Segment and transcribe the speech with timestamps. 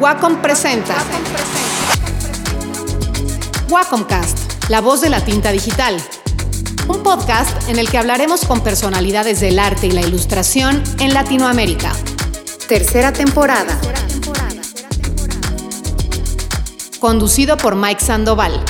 [0.00, 0.94] Wacom presenta
[3.68, 5.96] Wacomcast, la voz de la tinta digital.
[6.86, 11.92] Un podcast en el que hablaremos con personalidades del arte y la ilustración en Latinoamérica.
[12.68, 13.76] Tercera temporada.
[17.00, 18.64] Conducido por Mike Sandoval.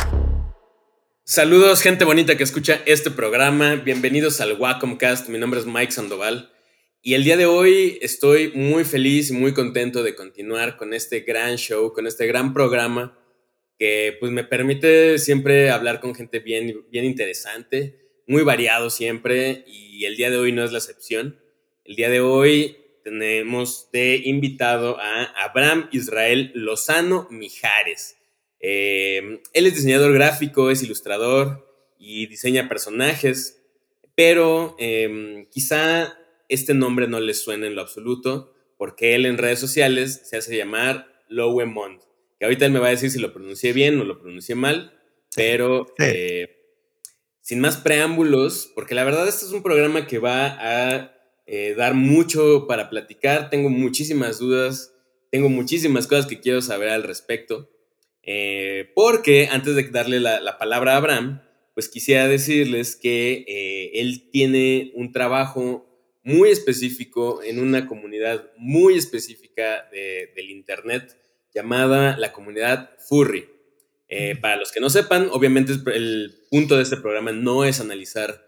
[1.25, 3.75] Saludos, gente bonita que escucha este programa.
[3.75, 5.29] Bienvenidos al Wacomcast.
[5.29, 6.51] Mi nombre es Mike Sandoval.
[7.09, 11.21] Y el día de hoy estoy muy feliz y muy contento de continuar con este
[11.21, 13.19] gran show, con este gran programa
[13.79, 20.05] que pues me permite siempre hablar con gente bien, bien interesante, muy variado siempre y
[20.05, 21.41] el día de hoy no es la excepción.
[21.87, 28.19] El día de hoy tenemos de invitado a Abraham Israel Lozano Mijares.
[28.61, 33.63] Eh, él es diseñador gráfico, es ilustrador y diseña personajes,
[34.15, 36.15] pero em, quizá
[36.49, 40.57] este nombre no le suene en lo absoluto, porque él en redes sociales se hace
[40.57, 42.03] llamar Lowemont,
[42.39, 44.95] que ahorita él me va a decir si lo pronuncié bien o lo pronuncié mal,
[45.35, 46.57] pero eh,
[47.41, 51.15] sin más preámbulos, porque la verdad este es un programa que va a
[51.47, 54.95] eh, dar mucho para platicar, tengo muchísimas dudas,
[55.31, 57.71] tengo muchísimas cosas que quiero saber al respecto.
[58.23, 61.43] Eh, porque antes de darle la, palabra a Abraham,
[61.75, 63.45] pues quisiera decirles que
[63.95, 65.88] él tiene un trabajo
[66.29, 71.17] muy específico en una comunidad muy específica del Internet
[71.55, 73.49] llamada la comunidad Furry.
[74.11, 78.47] Eh, para los que no sepan, obviamente el punto de este programa no es analizar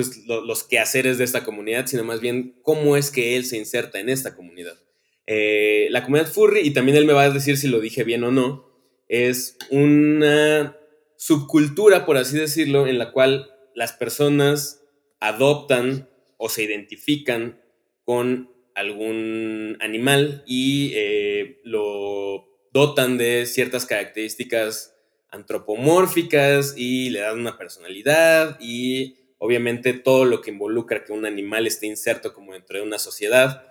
[0.00, 4.00] pues, los quehaceres de esta comunidad, sino más bien cómo es que él se inserta
[4.00, 4.78] en esta comunidad.
[5.26, 8.24] Eh, la comunidad furry, y también él me va a decir si lo dije bien
[8.24, 8.68] o no,
[9.08, 10.76] es una
[11.16, 14.82] subcultura, por así decirlo, en la cual las personas
[15.20, 16.08] adoptan
[16.42, 17.60] o se identifican
[18.02, 24.96] con algún animal y eh, lo dotan de ciertas características
[25.28, 31.66] antropomórficas y le dan una personalidad y obviamente todo lo que involucra que un animal
[31.66, 33.70] esté inserto como dentro de una sociedad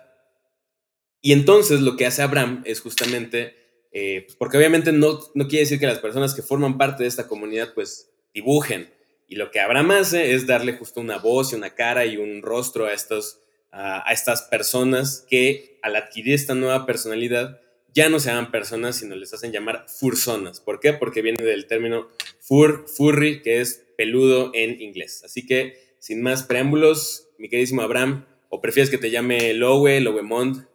[1.22, 3.54] y entonces lo que hace Abraham es justamente,
[3.92, 7.08] eh, pues, porque obviamente no, no quiere decir que las personas que forman parte de
[7.08, 8.88] esta comunidad pues dibujen.
[9.30, 12.42] Y lo que Abraham hace es darle justo una voz y una cara y un
[12.42, 13.38] rostro a, estos,
[13.70, 17.60] a, estas personas que al adquirir esta nueva personalidad
[17.94, 20.58] ya no se llaman personas, sino les hacen llamar fursonas.
[20.58, 20.94] ¿Por qué?
[20.94, 22.08] Porque viene del término
[22.40, 25.22] fur, furry, que es peludo en inglés.
[25.24, 30.66] Así que, sin más preámbulos, mi queridísimo Abraham, ¿o prefieres que te llame Lowe, Lowemont?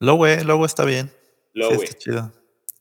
[0.00, 1.10] Lowe, Lowe está bien.
[1.54, 1.82] Lowe.
[1.96, 2.30] chido.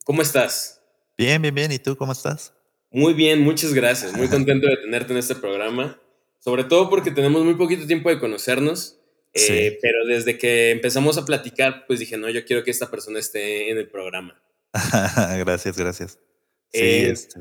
[0.03, 0.81] ¿Cómo estás?
[1.17, 1.71] Bien, bien, bien.
[1.71, 2.53] ¿Y tú cómo estás?
[2.91, 4.13] Muy bien, muchas gracias.
[4.13, 5.99] Muy contento de tenerte en este programa.
[6.39, 8.99] Sobre todo porque tenemos muy poquito tiempo de conocernos.
[9.33, 13.19] Eh, pero desde que empezamos a platicar, pues dije, no, yo quiero que esta persona
[13.19, 14.41] esté en el programa.
[15.39, 16.19] gracias, gracias.
[16.73, 17.39] Sí, eh, este.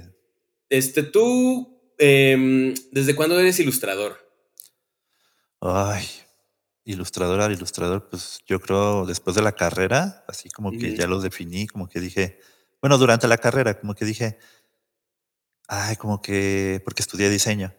[0.68, 1.02] este.
[1.02, 4.18] tú, em, ¿desde cuándo eres ilustrador?
[5.60, 6.06] Ay,
[6.84, 11.20] ilustrador al ilustrador, pues yo creo después de la carrera, así como que ya lo
[11.20, 12.38] definí, como que dije,
[12.80, 14.38] bueno, durante la carrera, como que dije,
[15.70, 17.72] ay, como que, porque estudié diseño.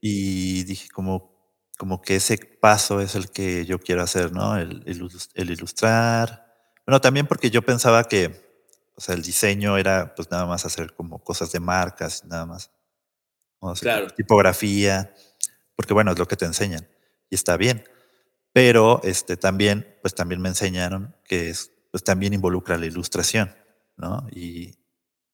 [0.00, 1.32] Y dije, como,
[1.78, 4.58] como que ese paso es el que yo quiero hacer, ¿no?
[4.58, 6.46] El, el, ilustrar.
[6.86, 8.60] Bueno, también porque yo pensaba que,
[8.94, 12.70] o sea, el diseño era pues nada más hacer como cosas de marcas, nada más.
[13.80, 14.08] claro.
[14.10, 15.14] Tipografía,
[15.74, 16.86] porque bueno, es lo que te enseñan
[17.30, 17.84] y está bien.
[18.52, 23.54] Pero este, también, pues también me enseñaron que es, pues también involucra la ilustración,
[23.96, 24.26] ¿no?
[24.30, 24.81] Y,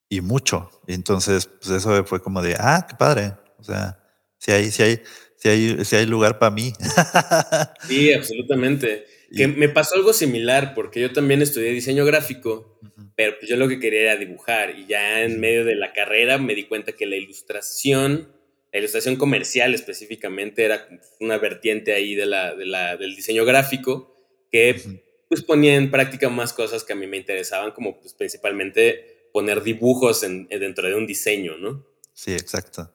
[0.09, 0.71] y mucho.
[0.87, 3.35] entonces, pues eso fue como de, ah, qué padre.
[3.59, 3.99] O sea,
[4.39, 5.03] si hay, si hay,
[5.37, 6.73] si hay, si hay lugar para mí.
[7.89, 9.07] sí, absolutamente.
[9.35, 12.79] Que me pasó algo similar, porque yo también estudié diseño gráfico,
[13.15, 14.79] pero pues yo lo que quería era dibujar.
[14.79, 18.29] Y ya en medio de la carrera me di cuenta que la ilustración
[18.73, 20.87] la ilustración comercial específicamente era
[21.21, 24.15] una vertiente ahí de la, del diseño gráfico
[24.53, 24.81] que
[25.29, 29.63] pues ponía en práctica más cosas que a mí me interesaban, como pues principalmente poner
[29.63, 31.85] dibujos en, dentro de un diseño, ¿no?
[32.13, 32.93] Sí, exacto.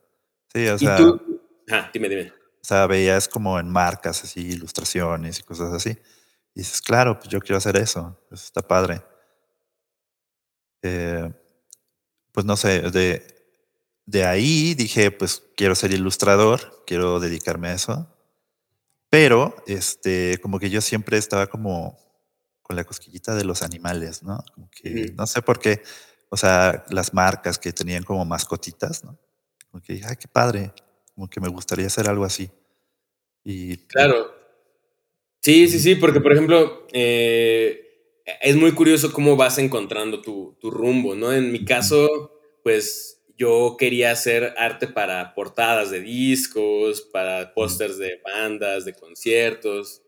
[0.53, 0.95] Sí, o sea...
[0.95, 1.41] ¿Y tú?
[1.69, 2.33] Ajá, dime, dime.
[2.63, 5.89] O sea, veías como en marcas así, ilustraciones y cosas así.
[6.55, 8.19] Y dices, claro, pues yo quiero hacer eso.
[8.31, 9.01] Eso está padre.
[10.81, 11.31] Eh,
[12.31, 13.25] pues no sé, de,
[14.05, 18.09] de ahí dije, pues quiero ser ilustrador, quiero dedicarme a eso.
[19.09, 21.99] Pero, este, como que yo siempre estaba como
[22.61, 24.43] con la cosquillita de los animales, ¿no?
[24.55, 25.83] Como que, no sé por qué,
[26.33, 29.19] o sea, las marcas que tenían como mascotitas, ¿no?
[29.69, 30.71] Como que, ay, qué padre,
[31.13, 32.49] como que me gustaría hacer algo así.
[33.43, 34.33] Y, claro.
[35.41, 40.71] Sí, sí, sí, porque por ejemplo, eh, es muy curioso cómo vas encontrando tu, tu
[40.71, 41.31] rumbo, ¿no?
[41.31, 42.31] En mi caso,
[42.63, 50.01] pues yo quería hacer arte para portadas de discos, para pósters de bandas, de conciertos.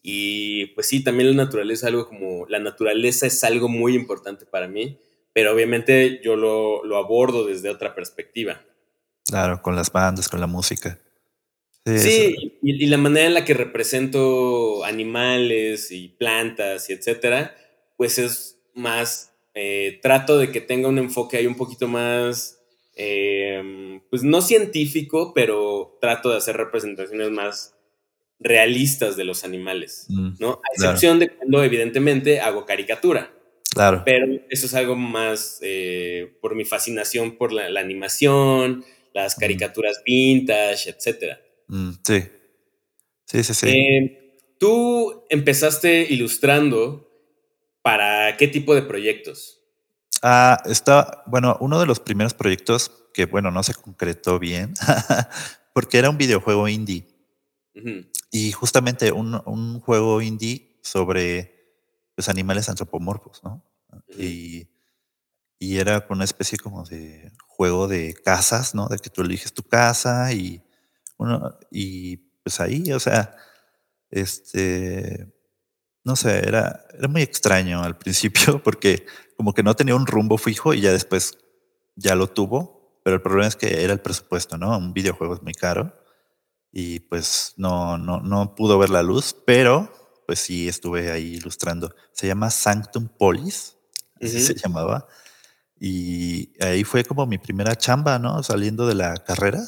[0.00, 4.68] Y pues sí, también la naturaleza, algo como, la naturaleza es algo muy importante para
[4.68, 4.96] mí,
[5.32, 8.62] pero obviamente yo lo, lo abordo desde otra perspectiva.
[9.24, 10.98] Claro, con las bandas, con la música.
[11.84, 17.56] Sí, y, la manera en la que represento animales y plantas y etcétera,
[17.96, 22.60] pues es más, eh, trato de que tenga un enfoque ahí un poquito más,
[22.94, 27.74] em, pues no científico, pero trato de hacer representaciones más
[28.38, 30.52] realistas de los animales, mm, ¿no?
[30.52, 33.32] A excepción de cuando evidentemente hago caricatura.
[33.74, 34.02] Claro.
[34.04, 38.84] Pero eso es algo más eh, por mi fascinación por la, animación,
[39.14, 41.40] las caricaturas vintage, etcétera.
[41.68, 42.22] Mm, sí.
[43.24, 43.68] Sí, sí, sí.
[43.68, 47.08] Eh, tú empezaste ilustrando
[47.82, 49.60] para qué tipo de proyectos?
[50.22, 54.74] Ah, está, bueno, uno de los primeros proyectos que, bueno, no se concretó bien,
[55.74, 57.08] porque era un videojuego indie.
[58.30, 61.51] Y justamente un, un, juego indie sobre
[62.16, 63.64] los animales antropomorfos, ¿no?
[64.18, 64.68] y,
[65.58, 68.88] y, era una especie como de juego de casas, ¿no?
[68.88, 70.62] De que tú eliges tu casa y
[71.18, 73.36] uno, y pues ahí, o sea,
[74.10, 75.32] este,
[76.04, 79.06] no sé, era, era muy extraño al principio porque
[79.36, 81.38] como que no tenía un rumbo fijo y ya después
[81.96, 84.76] ya lo tuvo, pero el problema es que era el presupuesto, ¿no?
[84.76, 85.94] Un videojuego es muy caro
[86.72, 89.92] y pues no, no, no pudo ver la luz, pero
[90.32, 91.94] pues sí estuve ahí ilustrando.
[92.12, 93.76] Se llama Sanctum Polis,
[94.18, 95.06] así se llamaba.
[95.78, 98.42] Y ahí fue como mi primera chamba, ¿no?
[98.42, 99.60] Saliendo de la carrera.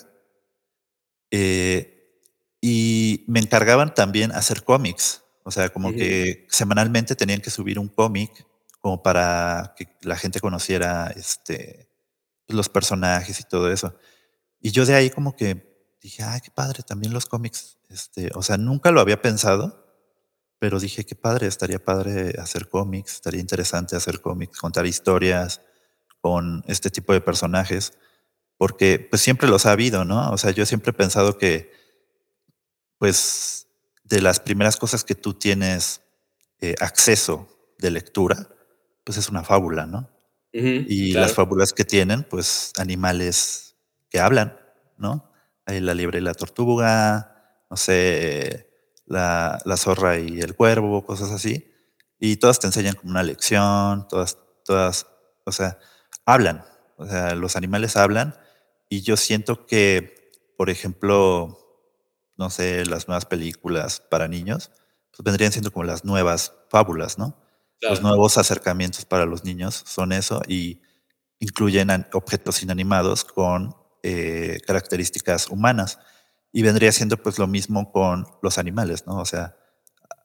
[1.30, 2.18] Eh,
[2.62, 5.22] y me encargaban también hacer cómics.
[5.42, 8.46] O sea, como que semanalmente tenían que subir un cómic
[8.80, 11.90] como para que la gente conociera este,
[12.48, 13.94] los personajes y todo eso.
[14.62, 17.76] Y yo de ahí como que dije, ay, qué padre, también los cómics.
[17.90, 19.83] Este, o sea, nunca lo había pensado,
[20.64, 25.60] pero dije, qué padre, estaría padre hacer cómics, estaría interesante hacer cómics, contar historias
[26.22, 27.92] con este tipo de personajes
[28.56, 30.30] porque pues siempre los ha habido, ¿no?
[30.30, 31.70] O sea, yo siempre he pensado que,
[32.96, 33.66] pues,
[34.04, 36.00] de las primeras cosas que tú tienes
[36.62, 37.46] eh, acceso
[37.78, 38.48] de lectura,
[39.04, 40.08] pues es una fábula, ¿no?
[40.50, 43.76] y las fábulas que tienen, pues, animales
[44.08, 44.58] que hablan,
[44.96, 45.30] ¿no?
[45.66, 48.73] Hay la liebre y la tortuga, no sé,
[49.06, 51.70] la, la zorra y el cuervo, cosas así.
[52.18, 55.06] Y todas te enseñan como una lección, todas, todas,
[55.44, 55.78] o sea,
[56.26, 56.64] hablan.
[56.96, 58.36] O sea, los animales hablan
[58.88, 61.58] y yo siento que, por ejemplo,
[62.36, 64.70] no sé, las nuevas películas para niños,
[65.10, 67.36] pues vendrían siendo como las nuevas fábulas, ¿no?
[67.80, 70.80] Los nuevos acercamientos para los niños son eso y
[71.38, 75.98] incluyen objetos inanimados con eh, características humanas.
[76.54, 79.18] Y vendría siendo pues lo mismo con los animales, ¿no?
[79.18, 79.56] O sea,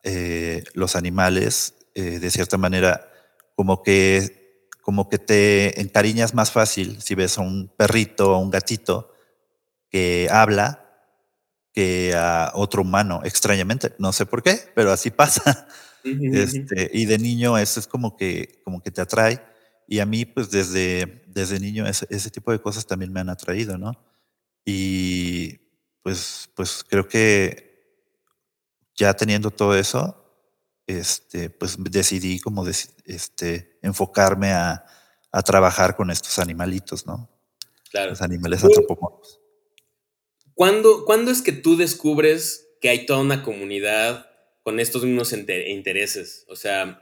[0.03, 3.11] eh, los animales, eh, de cierta manera,
[3.55, 4.39] como que
[4.81, 9.13] como que te encariñas más fácil si ves a un perrito o un gatito
[9.89, 10.89] que habla
[11.73, 13.93] que a otro humano, extrañamente.
[13.99, 15.67] No sé por qué, pero así pasa.
[16.03, 19.43] Este, y de niño eso es como que, como que te atrae.
[19.87, 23.29] Y a mí, pues desde, desde niño ese, ese tipo de cosas también me han
[23.29, 23.91] atraído, ¿no?
[24.65, 25.68] Y
[26.03, 27.69] pues, pues creo que
[28.95, 30.15] ya teniendo todo eso,
[30.87, 34.85] este, pues decidí como este, enfocarme a,
[35.31, 37.29] a, trabajar con estos animalitos, ¿no?
[37.91, 38.11] Claro.
[38.11, 39.39] Los animales antropomorfos.
[40.53, 44.29] ¿Cuándo, ¿Cuándo es que tú descubres que hay toda una comunidad
[44.63, 46.45] con estos mismos intereses?
[46.49, 47.01] O sea,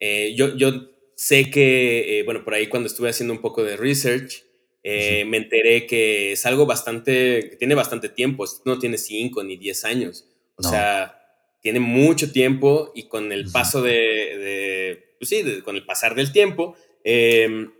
[0.00, 3.76] eh, yo, yo sé que, eh, bueno, por ahí cuando estuve haciendo un poco de
[3.76, 4.44] research,
[4.86, 9.56] eh, me enteré que es algo bastante, que tiene bastante tiempo, no tiene 5 ni
[9.56, 10.26] 10 años.
[10.56, 11.20] O sea,
[11.62, 16.76] tiene mucho tiempo y con el paso de, pues sí, con el pasar del tiempo,
[17.02, 17.72] em,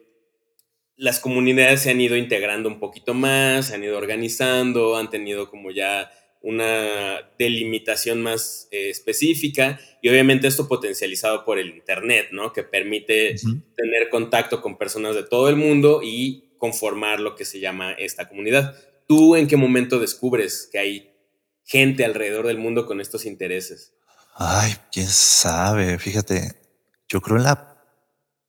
[0.96, 5.50] las comunidades se han ido integrando un poquito más, se han ido organizando, han tenido
[5.50, 12.52] como ya una delimitación más eh, específica y obviamente esto potencializado por el Internet, ¿no?
[12.52, 13.36] Que permite
[13.76, 18.26] tener contacto con personas de todo el mundo y conformar lo que se llama esta
[18.26, 18.74] comunidad.
[19.06, 21.14] ¿Tú en qué momento descubres que hay
[21.62, 23.92] gente alrededor del mundo con estos intereses?
[24.34, 26.58] Ay, quién sabe, fíjate,
[27.06, 27.84] yo creo en la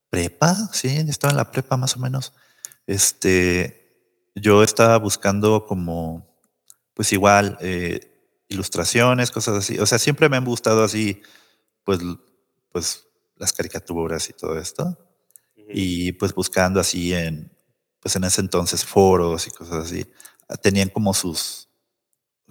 [0.10, 2.32] prepa, sí, estaba en la prepa más o menos.
[2.88, 6.40] Este, yo estaba buscando como,
[6.94, 8.00] pues igual, eh,
[8.48, 9.78] ilustraciones, cosas así.
[9.78, 11.22] O sea, siempre me han gustado así,
[11.84, 12.00] pues,
[12.72, 14.98] pues las caricaturas y todo esto.
[15.68, 17.55] Y pues buscando así en,
[18.06, 20.06] pues en ese entonces foros y cosas así,
[20.62, 21.70] tenían como sus,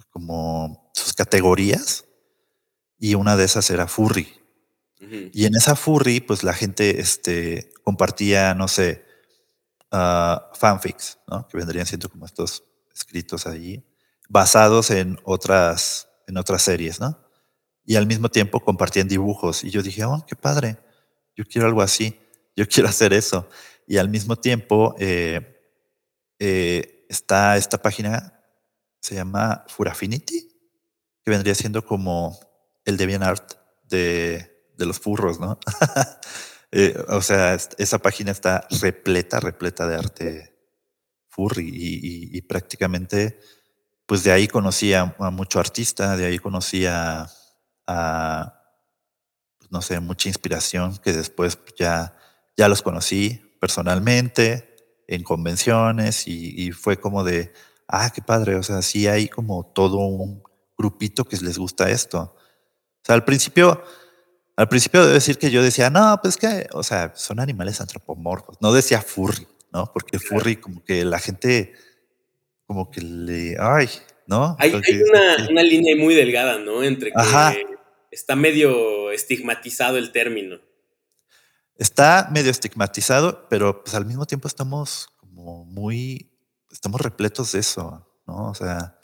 [0.09, 2.03] como sus categorías
[2.99, 4.27] y una de esas era furry.
[4.99, 9.05] Y en esa furry, pues la gente este, compartía, no sé,
[9.93, 11.47] uh, fanfics, ¿no?
[11.47, 13.81] Que vendrían siendo como estos escritos allí,
[14.27, 17.17] basados en otras, en otras series, ¿no?
[17.85, 19.63] Y al mismo tiempo compartían dibujos.
[19.63, 20.79] Y yo dije, oh, qué padre,
[21.33, 22.19] yo quiero algo así,
[22.57, 23.47] yo quiero hacer eso.
[23.87, 25.61] Y al mismo tiempo eh,
[26.39, 28.41] eh, está esta página,
[28.99, 30.49] se llama Furafinity,
[31.23, 32.39] que vendría siendo como
[32.85, 35.59] el DeviantArt de, de los furros, ¿no?
[36.77, 40.55] Eh, o sea, esa página está repleta, repleta de arte
[41.29, 43.39] furry y, prácticamente,
[44.05, 47.31] pues de ahí conocí a, mucho artista, de ahí conocí a,
[49.57, 52.17] pues, no sé, mucha inspiración que después ya,
[52.57, 54.75] ya los conocí personalmente
[55.07, 57.53] en convenciones y, fue como de,
[57.87, 60.43] ah, qué padre, o sea, sí hay como todo un
[60.77, 62.35] grupito que les gusta esto.
[62.35, 63.83] O sea, al principio
[64.57, 68.57] al principio debo decir que yo decía, no, pues que, o sea, son animales antropomorfos.
[68.61, 69.91] No decía furry, ¿no?
[69.91, 71.73] Porque furry como que la gente
[72.65, 73.89] como que le, ay,
[74.27, 74.55] ¿no?
[74.59, 76.83] Hay, una, línea muy delgada, ¿no?
[76.83, 77.65] Entre que
[78.11, 80.59] está medio estigmatizado el término.
[81.77, 86.31] Está medio estigmatizado, pero pues al mismo tiempo estamos como muy,
[86.71, 88.49] estamos repletos de eso, ¿no?
[88.49, 88.97] O sea,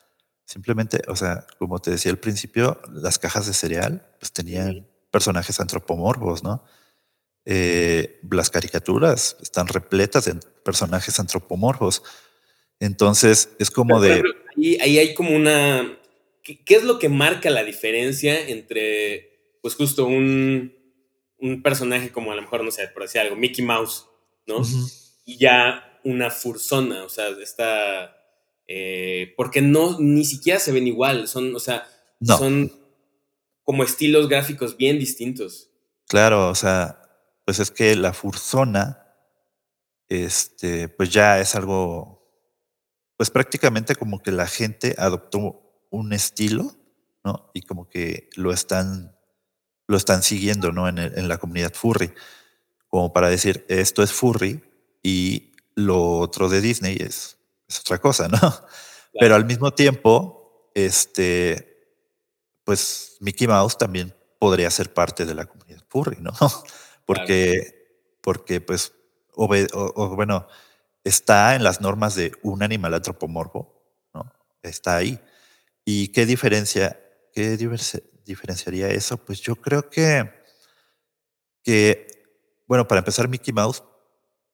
[0.46, 5.60] simplemente, o sea, como te decía al principio, las cajas de cereal pues tenían personajes
[5.60, 6.64] antropomorfos, ¿no?
[7.46, 12.04] Eh, las caricaturas están repletas de personajes antropomorfos.
[12.80, 14.24] Entonces, es como de...
[14.58, 15.98] Ahí, ahí, hay como una...
[16.44, 20.74] ¿qué, es lo que marca la diferencia entre, pues justo un,
[21.42, 24.08] un, personaje como a lo mejor, no sé, por decir algo, Mickey Mouse,
[24.48, 24.62] ¿no?
[25.26, 28.18] Y ya una fursona, o sea, está...
[28.68, 31.86] Eh, porque no, ni siquiera se ven igual, son, o sea,
[32.22, 32.72] son
[33.64, 35.70] como estilos gráficos bien distintos.
[36.08, 37.02] Claro, o sea,
[37.46, 39.06] pues es que la Fursona,
[40.08, 42.22] este, pues ya es algo,
[43.18, 46.72] pues prácticamente como que la gente adoptó un estilo,
[47.24, 47.50] ¿no?
[47.54, 49.11] Y como que lo están,
[49.92, 50.88] lo están siguiendo, ¿no?
[50.88, 52.14] En, en la comunidad furry,
[52.88, 54.64] como para decir, esto es furry
[55.04, 58.40] y lo otro de Disney es, es otra cosa, ¿no?
[59.20, 61.96] Pero al mismo tiempo, este,
[62.64, 66.32] pues Mickey Mouse también podría ser parte de la comunidad furry, ¿no?
[67.06, 68.94] Porque, porque pues,
[69.34, 69.48] o,
[70.16, 70.48] bueno,
[71.04, 73.84] está en las normas de un animal antropomorfo,
[74.14, 74.32] ¿no?
[74.62, 75.20] Está ahí.
[75.84, 77.02] ¿Y qué diferencia,
[77.34, 77.58] qué
[78.26, 79.18] diferenciaría eso?
[79.18, 80.32] Pues yo creo que,
[81.64, 82.08] que,
[82.68, 83.84] bueno, para empezar, Mickey Mouse,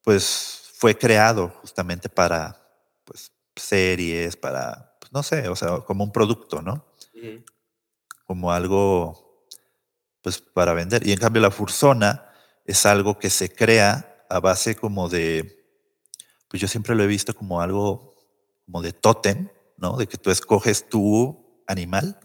[0.03, 2.61] pues fue creado justamente para,
[3.03, 6.85] pues, series, para, pues, no sé, o sea, como un producto, ¿no?
[8.27, 9.47] como algo
[10.21, 11.07] pues para vender.
[11.07, 12.29] Y en cambio la fursona
[12.65, 15.65] es algo que se crea a base como de,
[16.49, 18.13] pues yo siempre lo he visto como algo
[18.65, 19.95] como de tótem, ¿no?
[19.95, 22.19] De que tú escoges tu animal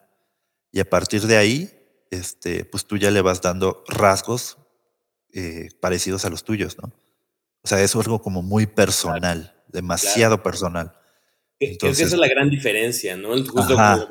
[0.73, 1.71] y a partir de ahí,
[2.11, 4.59] este, pues tú ya le vas dando rasgos
[5.33, 6.93] eh, parecidos a los tuyos, ¿no?
[7.62, 10.95] O sea, es algo como muy personal, demasiado personal.
[11.61, 13.31] Entonces, Creo que esa es la gran diferencia, ¿no?
[13.31, 14.09] Justo como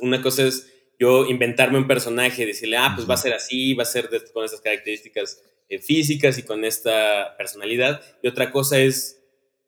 [0.00, 3.82] Una cosa es yo inventarme un personaje, decirle, ah, pues va a ser así, va
[3.82, 8.00] a ser con estas características eh, físicas y con esta personalidad.
[8.22, 9.22] Y otra cosa es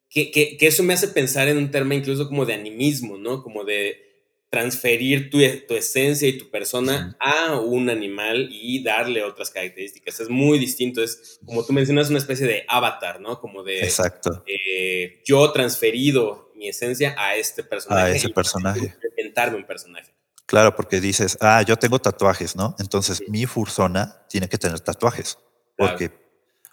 [0.08, 3.42] que, que, eso me hace pensar en un término incluso como de animismo, ¿no?
[3.42, 4.07] Como de
[4.50, 10.20] transferir tu, tu esencia y tu persona a un animal y darle otras características.
[10.20, 13.40] Es muy distinto, es como tú mencionas, una especie de avatar, ¿no?
[13.40, 13.80] Como de...
[13.80, 14.42] Exacto.
[14.46, 18.12] Eh, yo transferido mi esencia a este personaje.
[18.12, 18.94] A ese personaje.
[19.16, 20.12] Inventarme un personaje.
[20.46, 22.74] Claro, porque dices, ah, yo tengo tatuajes, ¿no?
[22.78, 25.38] Entonces mi fursona tiene que tener tatuajes.
[25.76, 26.10] Porque,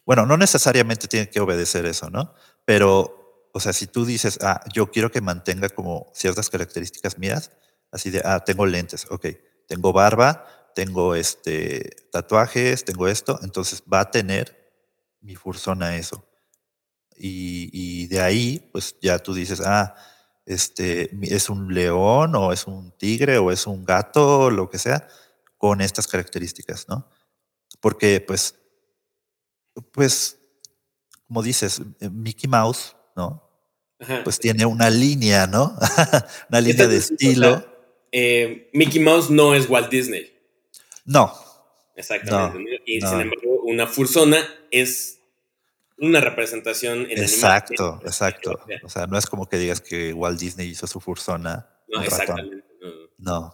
[0.06, 2.34] bueno, no necesariamente tiene que obedecer eso, ¿no?
[2.64, 7.52] Pero, o sea, si tú dices, ah, yo quiero que mantenga como ciertas características mías,
[7.96, 9.28] así de, ah, tengo lentes, ok,
[9.68, 14.74] tengo barba, tengo este, tatuajes, tengo esto, entonces va a tener
[15.22, 16.28] mi fursona eso.
[17.16, 19.96] Y, y de ahí, pues ya tú dices, ah,
[20.46, 24.78] este, es un león o es un tigre o es un gato o lo que
[24.78, 25.08] sea,
[25.58, 27.10] con estas características, ¿no?
[27.80, 28.56] Porque pues,
[29.94, 30.38] pues,
[31.28, 33.42] como dices, eh, Mickey Mouse, ¿no?
[34.26, 35.78] Pues tiene una línea, ¿no?
[36.50, 37.75] una línea de estilo.
[38.18, 40.32] Eh, Mickey Mouse no es Walt Disney.
[41.04, 41.34] No,
[41.98, 42.82] Exactamente.
[42.86, 44.38] y sin embargo, una fursona
[44.72, 45.20] es
[45.98, 48.58] una representación en Exacto, exacto.
[48.84, 51.70] O sea, no es como que digas que Walt Disney hizo su fursona.
[51.90, 52.64] No, exactamente.
[53.18, 53.54] No.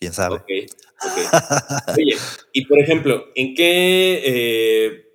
[0.00, 0.42] ¿Quién sabe?
[1.96, 2.16] Oye,
[2.52, 4.22] y por ejemplo, ¿en qué...
[4.24, 5.08] Eh,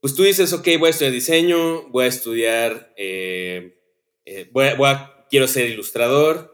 [0.00, 2.94] pues tú dices, ok, voy a estudiar diseño, voy a estudiar...
[2.96, 3.78] Eh,
[4.24, 6.51] eh, voy, a, quiero ser ilustrador,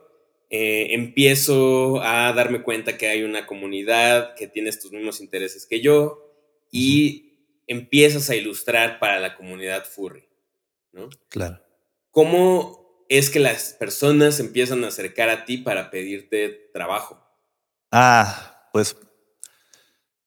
[0.51, 6.25] empiezo a darme cuenta que hay una comunidad que tiene estos mismos intereses que yo
[6.71, 7.29] y
[7.67, 10.27] empiezas a ilustrar para la comunidad furry,
[10.93, 11.11] ¿no?
[11.29, 11.61] Claro.
[12.11, 17.23] ¿Cómo es que las personas empiezan a acercar a ti para pedirte trabajo?
[17.91, 18.97] Ah, pues,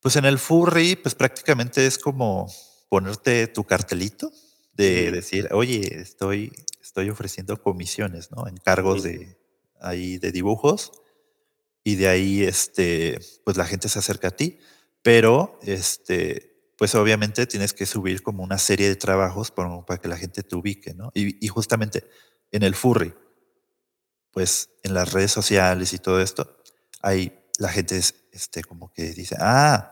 [0.01, 2.47] pues en el furry, pues prácticamente es como
[2.89, 4.31] ponerte tu cartelito
[4.73, 6.51] de decir, oye, estoy,
[6.81, 8.47] estoy ofreciendo comisiones, ¿no?
[8.47, 9.37] Encargos de
[9.81, 10.91] ahí de dibujos
[11.83, 14.59] y de ahí, este, pues la gente se acerca a ti,
[15.01, 20.17] pero, este, pues obviamente tienes que subir como una serie de trabajos para, que la
[20.17, 21.11] gente te ubique, ¿no?
[21.13, 22.07] Y, justamente
[22.51, 23.13] en el furry,
[24.31, 26.57] pues en las redes sociales y todo esto,
[27.01, 27.99] hay la gente
[28.31, 29.91] este, como que dice, ah,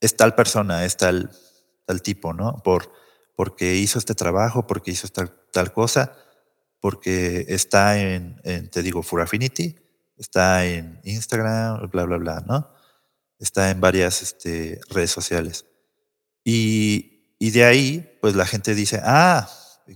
[0.00, 1.30] es tal persona, es tal,
[1.84, 2.62] tal tipo, ¿no?
[2.62, 2.92] Por,
[3.36, 6.16] porque hizo este trabajo, porque hizo tal, tal cosa,
[6.84, 9.74] porque está en, te digo, Furaffinity,
[10.18, 12.74] está en Instagram, bla, bla, bla, ¿no?
[13.38, 15.64] Está en varias este, redes sociales.
[16.44, 19.48] Y, y, de ahí, pues la gente dice, ah,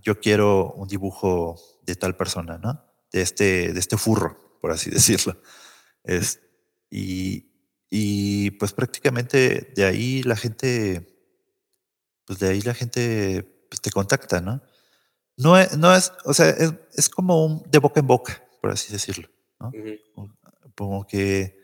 [0.02, 2.82] yo quiero un dibujo de tal persona, ¿no?
[3.12, 5.36] De este, de este furro, por así decirlo.
[6.04, 6.40] Es,
[6.88, 7.52] y,
[7.90, 11.06] y pues prácticamente de ahí la gente,
[12.24, 14.62] pues de ahí la gente pues, te contacta, ¿no?
[15.38, 18.72] No es, no es o sea, es, es, como un de boca en boca, por
[18.72, 19.28] así decirlo,
[19.60, 19.70] ¿no?
[20.74, 21.56] Como que,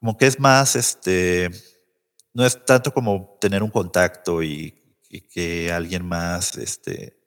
[0.00, 1.50] como que es más, este,
[2.32, 4.82] no es tanto como tener un contacto y,
[5.30, 7.18] que alguien más este,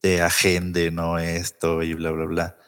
[0.00, 1.18] te agende, ¿no?
[1.18, 2.58] Esto y bla, bla, bla.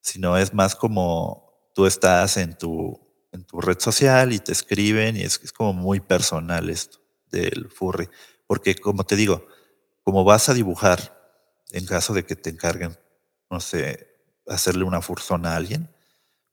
[0.00, 2.96] Sino es más como tú estás en tu,
[3.32, 7.00] en tu red social y te escriben y es, es como muy personal esto
[7.32, 8.08] del furry.
[8.46, 9.48] Porque como te digo,
[10.04, 11.19] como vas a dibujar,
[11.72, 12.96] en caso de que te encarguen,
[13.50, 14.08] no sé,
[14.46, 15.90] hacerle una fursona a alguien,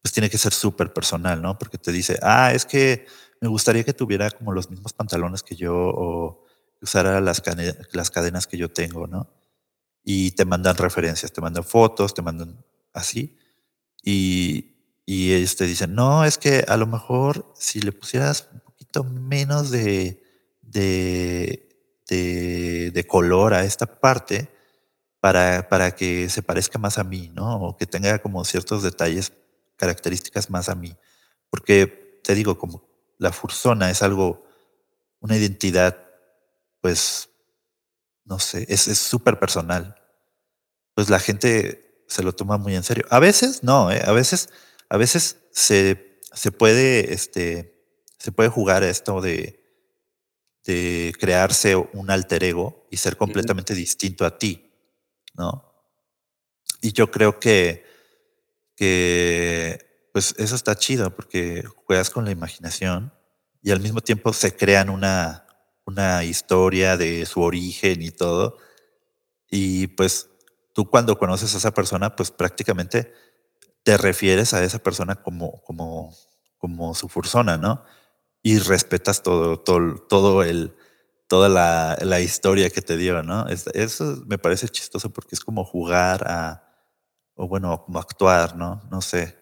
[0.02, 1.58] pues tiene que ser súper personal, ¿no?
[1.58, 3.08] Porque te dice, ah, es que
[3.42, 6.46] me gustaría que tuviera como los mismos pantalones que yo o
[6.82, 7.42] usara las,
[7.92, 9.30] las cadenas que yo tengo, ¿no?
[10.04, 13.38] Y te mandan referencias, te mandan fotos, te mandan así.
[14.04, 18.62] Y, y ellos te dicen, no, es que a lo mejor si le pusieras un
[18.62, 20.24] poquito menos de,
[20.62, 21.70] de,
[22.08, 24.50] de, de color a esta parte,
[25.28, 27.58] para, para, que se parezca más a mí, ¿no?
[27.58, 29.34] O que tenga como ciertos detalles,
[29.76, 30.96] características más a mí.
[31.50, 32.88] Porque te digo, como
[33.18, 34.48] la fursona es algo,
[35.20, 36.02] una identidad,
[36.80, 37.28] pues,
[38.24, 40.02] no sé, es súper personal.
[40.94, 43.06] Pues la gente se lo toma muy en serio.
[43.10, 44.02] A veces no, ¿eh?
[44.06, 44.48] a veces,
[44.88, 47.84] a veces se, se puede, este,
[48.18, 49.62] se puede jugar esto de,
[50.64, 54.67] de crearse un alter ego y ser completamente distinto a ti,
[55.38, 55.74] ¿no?
[56.82, 57.86] Y yo creo que,
[58.76, 63.14] que pues eso está chido porque juegas con la imaginación
[63.62, 65.46] y al mismo tiempo se crean una,
[65.86, 68.58] una historia de su origen y todo.
[69.50, 70.30] Y pues
[70.74, 73.14] tú cuando conoces a esa persona, pues prácticamente
[73.84, 76.16] te refieres a esa persona como, como,
[76.58, 77.84] como su fursona, ¿no?
[78.44, 80.76] Y respetas todo, todo, todo el,
[81.28, 83.46] toda la, la historia que te dio, ¿no?
[83.48, 86.64] eso me parece chistoso porque es como jugar a,
[87.36, 88.82] o bueno, como actuar, ¿no?
[88.90, 89.36] No sé.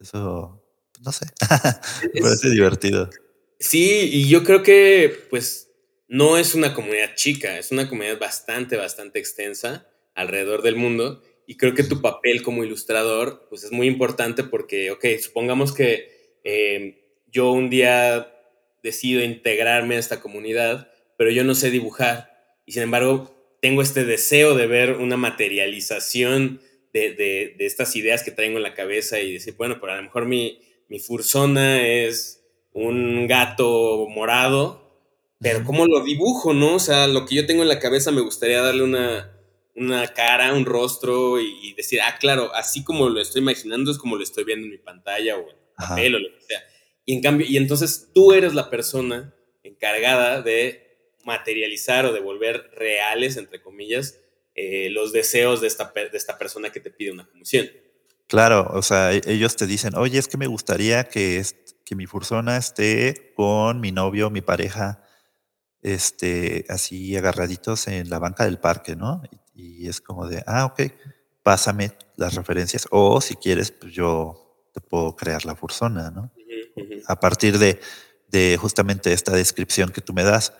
[0.00, 0.64] Eso,
[1.00, 1.26] no sé,
[2.14, 3.10] me parece divertido.
[3.58, 5.70] Sí, y yo creo que pues
[6.06, 11.22] no es una comunidad chica, es una comunidad bastante, bastante extensa alrededor del mundo.
[11.46, 16.38] Y creo que tu papel como ilustrador pues es muy importante porque, ok, supongamos que
[16.44, 16.94] em,
[17.26, 18.37] yo un día
[18.82, 22.56] decido integrarme a esta comunidad, pero yo no sé dibujar.
[22.66, 26.60] Y sin embargo, tengo este deseo de ver una materialización
[26.92, 30.26] de, estas ideas que traigo en la cabeza y decir, bueno, pero a lo mejor
[30.26, 34.88] mi, mi fursona es un gato morado,
[35.40, 36.76] pero ¿cómo lo dibujo, no?
[36.76, 39.32] O sea, lo que yo tengo en la cabeza me gustaría darle una,
[39.76, 44.16] una cara, un rostro y, decir, ah, claro, así como lo estoy imaginando es como
[44.16, 46.62] lo estoy viendo en mi pantalla o en papel o lo que sea.
[47.08, 52.70] Y en cambio, y entonces tú eres la persona encargada de materializar o de volver
[52.74, 54.20] reales, entre comillas,
[54.54, 57.66] eh, los deseos de esta, de esta persona que te pide una comisión.
[58.26, 61.42] Claro, o sea, e, ellos te dicen, oye, es que me gustaría que,
[61.82, 65.02] que mi fursona esté con mi novio, mi pareja,
[65.80, 69.22] este, así agarraditos en la banca del parque, ¿no?
[69.54, 70.82] Y, es como de, ah, ok,
[71.42, 72.86] pásame las referencias.
[72.90, 76.30] O si quieres, pues yo te puedo crear la fursona, ¿no?
[77.06, 77.80] A partir de,
[78.28, 80.52] de justamente esta descripción que tú me das.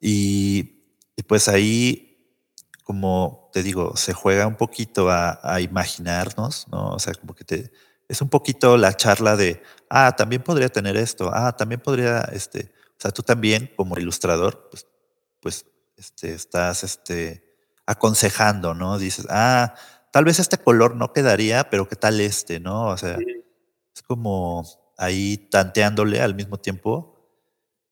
[0.00, 0.84] Y,
[1.16, 2.36] y, pues ahí,
[2.84, 6.90] como te digo, se juega un poquito a, a, imaginarnos, ¿no?
[6.90, 7.72] O sea, como que te,
[8.08, 12.72] es un poquito la charla de, ah, también podría tener esto, ah, también podría, este,
[12.90, 14.86] o sea, tú también como ilustrador, pues,
[15.40, 17.44] pues este, estás este,
[17.86, 18.98] aconsejando, ¿no?
[18.98, 19.74] Dices, ah,
[20.10, 22.88] tal vez este color no quedaría, pero ¿qué tal este, no?
[22.88, 23.16] O sea,
[23.94, 27.08] es como ahí tanteándole al mismo tiempo.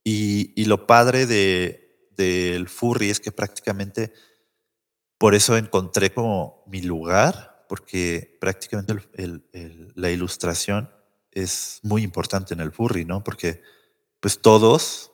[0.04, 4.12] Y, y lo padre de, del furry es que prácticamente
[5.18, 8.94] por eso encontré como mi lugar, porque prácticamente
[9.94, 10.90] la ilustración
[11.30, 13.22] es muy importante en el furry, ¿no?
[13.22, 13.62] Porque
[14.18, 15.12] pues todos,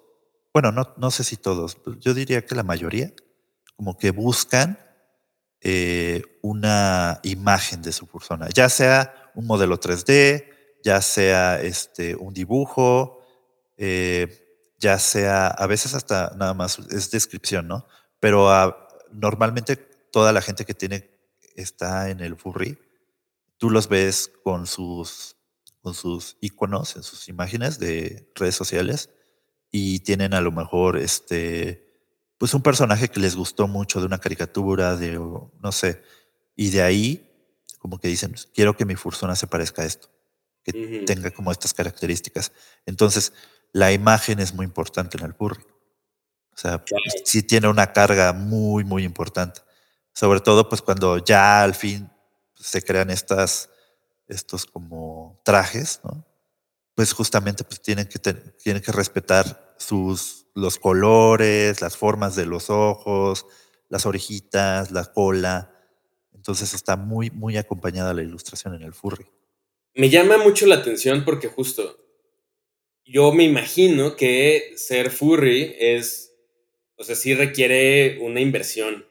[0.53, 3.13] bueno, no, no sé si todos, yo diría que la mayoría,
[3.77, 4.79] como que buscan
[5.61, 10.56] eh, una imagen de su persona, ya sea un modelo 3D,
[10.87, 13.19] ya sea este, un dibujo,
[13.77, 17.89] eh, ya sea, a veces hasta nada más es descripción, ¿no?
[18.21, 21.11] Pero a, normalmente toda la gente que tiene,
[21.57, 22.79] está en el furry,
[23.57, 25.35] tú los ves con sus,
[25.81, 29.11] con sus iconos, en sus imágenes de redes sociales
[29.73, 31.99] y tienen a lo mejor este,
[32.39, 36.01] pues un personaje que les gustó mucho de una caricatura, de no sé,
[36.55, 37.29] y de ahí
[37.81, 40.11] como que dicen, quiero que mi fursona se parezca a esto,
[40.67, 41.07] que uh -huh.
[41.07, 42.53] tenga como estas características.
[42.87, 43.33] Entonces,
[43.73, 45.65] la imagen es muy importante en el furry.
[46.53, 47.05] O sea, claro.
[47.25, 49.61] sí tiene una carga muy, muy importante.
[50.13, 52.11] Sobre todo, pues cuando ya al fin
[52.55, 53.69] se crean estas,
[54.27, 56.25] estos como trajes, ¿no?
[56.95, 62.71] Pues justamente pues tienen que, tienen que respetar sus, los colores, las formas de los
[62.71, 63.45] ojos,
[63.91, 65.71] las orejitas, la cola.
[66.33, 69.31] Entonces está muy, muy acompañada la ilustración en el furry.
[69.97, 71.97] Me llama mucho la atención porque justo
[73.07, 76.35] yo me imagino que ser furry es,
[76.97, 79.07] o sea, sí requiere una inversión.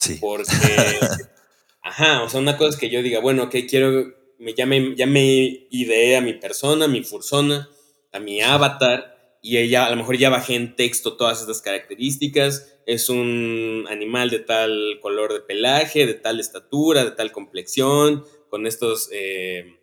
[0.00, 0.18] Sí.
[0.20, 0.50] Porque,
[1.82, 4.96] ajá, o sea, una cosa es que yo diga, bueno, ok, quiero, me, ya, me,
[4.96, 7.70] ya me ideé a mi persona, a mi fursona,
[8.10, 12.80] a mi avatar, y ella, a lo mejor ya bajé en texto todas estas características,
[12.84, 18.66] es un animal de tal color de pelaje, de tal estatura, de tal complexión, con
[18.66, 19.79] estos eh,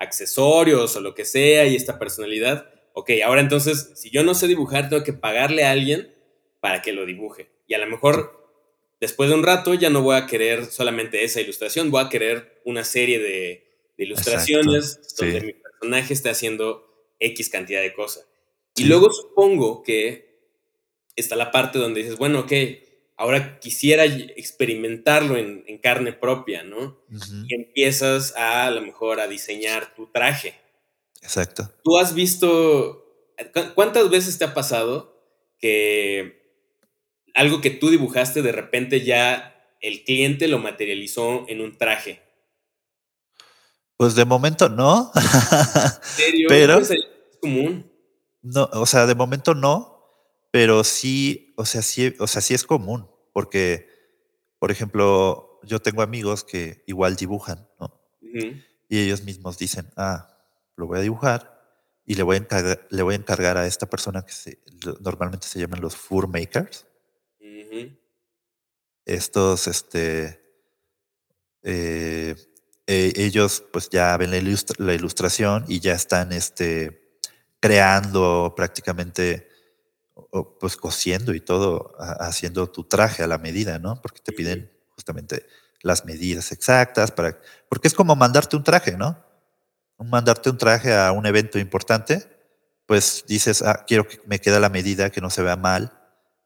[0.00, 2.68] accesorios o lo que sea y esta personalidad.
[2.94, 6.12] Ok, ahora entonces, si yo no sé dibujar, tengo que pagarle a alguien
[6.58, 7.50] para que lo dibuje.
[7.68, 8.50] Y a lo mejor
[9.00, 12.60] después de un rato ya no voy a querer solamente esa ilustración, voy a querer
[12.64, 15.46] una serie de, de ilustraciones Exacto, donde sí.
[15.46, 18.26] mi personaje esté haciendo X cantidad de cosas.
[18.74, 18.88] Y sí.
[18.88, 20.40] luego supongo que
[21.14, 22.52] está la parte donde dices, bueno, ok,
[23.20, 26.78] ahora quisiera experimentarlo en, en carne propia, ¿no?
[26.78, 27.44] Uh -huh.
[27.48, 30.54] Y empiezas a, a lo mejor a diseñar tu traje.
[31.20, 31.70] Exacto.
[31.84, 33.04] ¿Tú has visto,
[33.74, 35.22] cuántas veces te ha pasado
[35.58, 36.40] que
[37.34, 42.22] algo que tú dibujaste de repente ya el cliente lo materializó en un traje?
[43.98, 45.12] Pues de momento no.
[45.14, 46.46] ¿En serio?
[46.48, 46.90] Pero es
[47.38, 47.92] común.
[48.40, 50.00] No, o sea, de momento no,
[50.50, 53.88] pero sí, o sea, sí, o sea, sí es común, porque,
[54.58, 58.00] por ejemplo, yo tengo amigos que igual dibujan, ¿no?
[58.22, 58.64] Uh -huh.
[58.88, 60.36] Y ellos mismos dicen, ah,
[60.76, 61.60] lo voy a dibujar
[62.04, 64.58] y le voy a encargar, le voy a, encargar a esta persona que se,
[65.00, 66.86] normalmente se llaman los fur makers.
[67.40, 67.98] Uh -huh.
[69.04, 70.40] Estos, este,
[71.62, 72.34] eh,
[72.86, 77.18] eh, ellos pues ya ven la, ilustra la, ilustración y ya están, este,
[77.60, 79.49] creando prácticamente,
[80.58, 84.00] pues cosiendo y todo, haciendo tu traje a la medida, ¿no?
[84.00, 85.46] Porque te piden justamente
[85.82, 89.30] las medidas exactas para, porque es como mandarte un traje, ¿no?
[90.04, 92.26] mandarte un traje a un evento importante,
[92.86, 95.92] pues dices, ah, quiero que me quede la medida, que no se vea mal,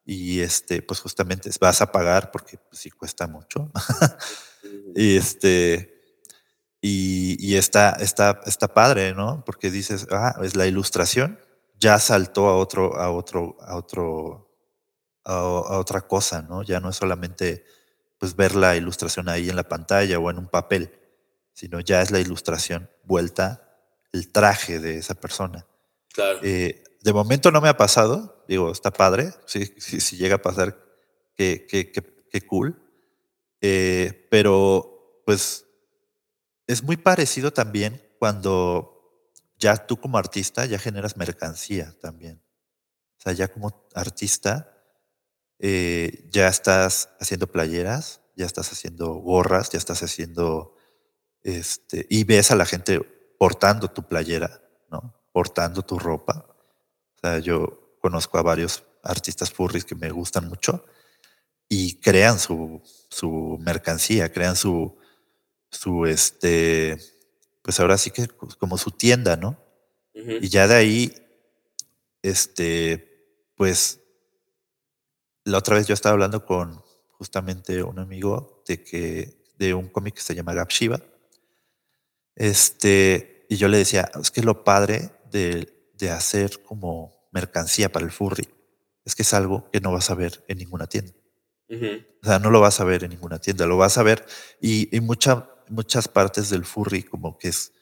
[0.04, 3.70] y este, pues justamente vas a pagar porque pues, sí cuesta mucho.
[4.94, 6.02] y este,
[6.80, 9.42] y, y, está, está, está padre, ¿no?
[9.46, 11.38] Porque dices, ah, es la ilustración,
[11.78, 14.50] ya saltó a otro, a otro, a otro,
[15.24, 16.62] a, a otra cosa, ¿no?
[16.62, 17.64] Ya no es solamente
[18.18, 21.00] pues ver la ilustración ahí en la pantalla o en un papel
[21.54, 23.78] sino ya es la ilustración vuelta,
[24.12, 25.66] el traje de esa persona.
[26.12, 26.40] Claro.
[26.42, 30.42] Eh, de momento no me ha pasado, digo, está padre, si, si, si llega a
[30.42, 30.76] pasar,
[31.34, 32.82] qué, qué, qué, qué cool,
[33.60, 35.64] eh, pero pues
[36.66, 38.93] es muy parecido también cuando
[39.58, 42.42] ya tú como artista ya generas mercancía también.
[43.18, 44.74] O sea, ya como artista
[45.58, 50.76] eh, ya estás haciendo playeras, ya estás haciendo gorras, ya estás haciendo,
[51.42, 53.00] este, y ves a la gente
[53.38, 55.14] portando tu playera, ¿no?
[55.32, 56.46] Portando tu ropa.
[57.16, 60.84] O sea, yo conozco a varios artistas furries que me gustan mucho
[61.68, 64.98] y crean su, su mercancía, crean su,
[65.70, 66.98] su, este,
[67.64, 69.58] pues ahora sí que como su tienda, ¿no?
[70.12, 71.14] Y ya de ahí,
[72.22, 74.00] este, pues,
[75.44, 80.16] la otra vez yo estaba hablando con justamente un amigo de que, de un cómic
[80.16, 81.00] que se llama Gap Shiva.
[82.36, 88.04] Este, y yo le decía, es que lo padre de, de hacer como mercancía para
[88.04, 88.46] el furry
[89.06, 91.12] es que es algo que no vas a ver en ninguna tienda.
[92.22, 94.24] O sea, no lo vas a ver en ninguna tienda, lo vas a ver
[94.60, 97.72] y, y mucha, muchas partes del furry como que es,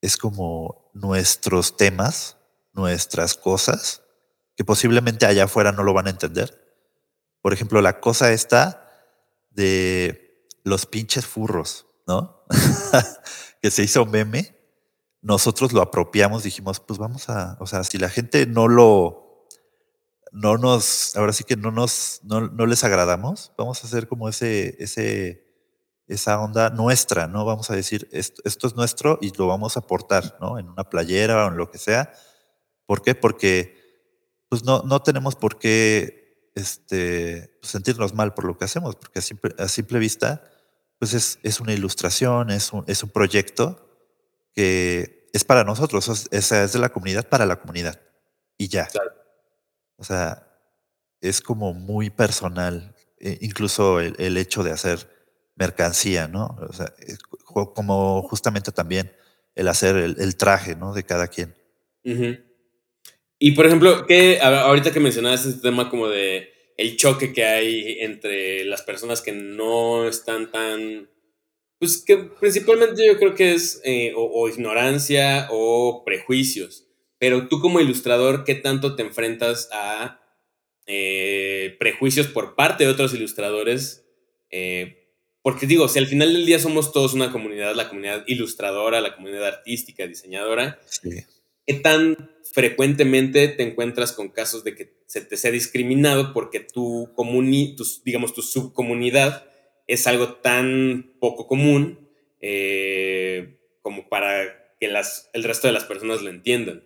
[0.00, 2.36] es como nuestros temas,
[2.72, 4.02] nuestras cosas,
[4.56, 6.62] que posiblemente allá afuera no lo van a entender.
[7.42, 8.90] Por ejemplo, la cosa esta
[9.50, 12.44] de los pinches furros, ¿no?
[13.62, 14.56] que se hizo meme,
[15.22, 19.46] nosotros lo apropiamos, dijimos, pues vamos a, o sea, si la gente no lo,
[20.32, 24.28] no nos, ahora sí que no nos, no, no les agradamos, vamos a hacer como
[24.28, 25.45] ese, ese,
[26.06, 27.44] esa onda nuestra, ¿no?
[27.44, 30.58] Vamos a decir, esto, esto, es nuestro y lo vamos a aportar, ¿no?
[30.58, 32.12] En una playera o en lo que sea.
[32.86, 33.14] ¿Por qué?
[33.14, 33.76] Porque
[34.48, 39.18] pues no, no tenemos por qué este, pues, sentirnos mal por lo que hacemos, porque
[39.18, 40.42] a simple, a simple vista,
[40.98, 43.86] pues es, es, una ilustración, es un, es un proyecto
[44.54, 48.00] que es para nosotros, esa es de la comunidad para la comunidad.
[48.56, 48.86] Y ya.
[48.86, 49.12] Claro.
[49.96, 50.46] O sea,
[51.20, 55.15] es como muy personal, eh, incluso el, el hecho de hacer
[55.56, 56.56] mercancía, ¿no?
[56.68, 56.92] O sea,
[57.44, 59.12] como justamente también
[59.54, 60.92] el hacer el, traje, ¿no?
[60.92, 61.54] De cada quien.
[63.38, 67.98] Y por ejemplo, que ahorita que mencionabas este tema como de el choque que hay
[68.00, 71.08] entre las personas que no están tan,
[71.78, 76.86] pues que principalmente yo creo que es eh, o, o, ignorancia o prejuicios.
[77.18, 80.20] Pero tú como ilustrador, ¿qué tanto te enfrentas a
[80.86, 84.06] eh, prejuicios por parte de otros ilustradores?
[84.50, 85.05] Eh,
[85.46, 89.14] porque digo, si al final del día somos todos una comunidad, la comunidad ilustradora, la
[89.14, 91.24] comunidad artística, diseñadora, sí.
[91.64, 97.12] ¿qué tan frecuentemente te encuentras con casos de que se te sea discriminado porque tu,
[97.14, 99.46] comuni, tu, digamos, tu subcomunidad
[99.86, 106.22] es algo tan poco común eh, como para que las, el resto de las personas
[106.22, 106.82] lo entiendan?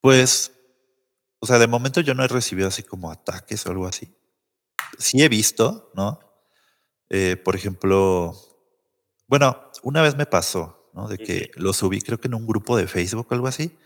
[0.00, 0.52] Pues,
[1.40, 4.08] o sea, de momento yo no he recibido así como ataques o algo así.
[4.96, 6.25] Sí he visto, ¿no?
[7.10, 8.34] Eh, por ejemplo,
[9.28, 11.08] bueno, una vez me pasó, ¿no?
[11.08, 13.76] De que lo subí, creo que en un grupo de Facebook o algo así,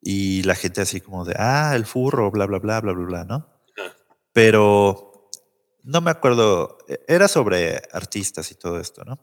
[0.00, 3.24] y la gente así como de, ah, el furro, bla, bla, bla, bla, bla, bla,
[3.24, 3.48] ¿no?
[4.32, 5.30] Pero
[5.82, 9.18] no me acuerdo, e, era sobre artistas y todo esto, ¿no?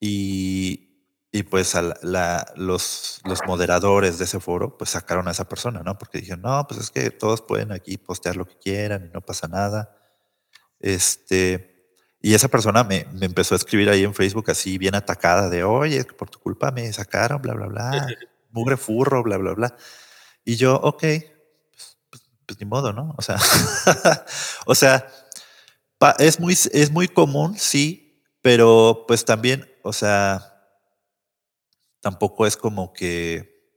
[0.00, 0.94] Y,
[1.32, 5.48] y pues a la, la, los, los moderadores de ese foro pues sacaron a esa
[5.48, 5.98] persona, ¿no?
[5.98, 9.20] Porque dijeron, no, pues es que todos pueden aquí postear lo que quieran y no
[9.20, 9.96] pasa nada.
[10.80, 11.73] Este,
[12.24, 15.62] y esa persona me, me, empezó a escribir ahí en Facebook así bien atacada de,
[15.62, 18.06] oye, por tu culpa me sacaron, bla, bla, bla,
[18.50, 19.76] mugre furro, bla, bla, bla.
[20.42, 23.14] Y yo, ok, pues, pues, pues ni modo, ¿no?
[23.18, 23.36] O sea,
[24.66, 25.06] o sea,
[25.98, 30.80] pa, es, muy, es muy común, sí, pero pues también, o sea,
[32.00, 33.68] tampoco es como que,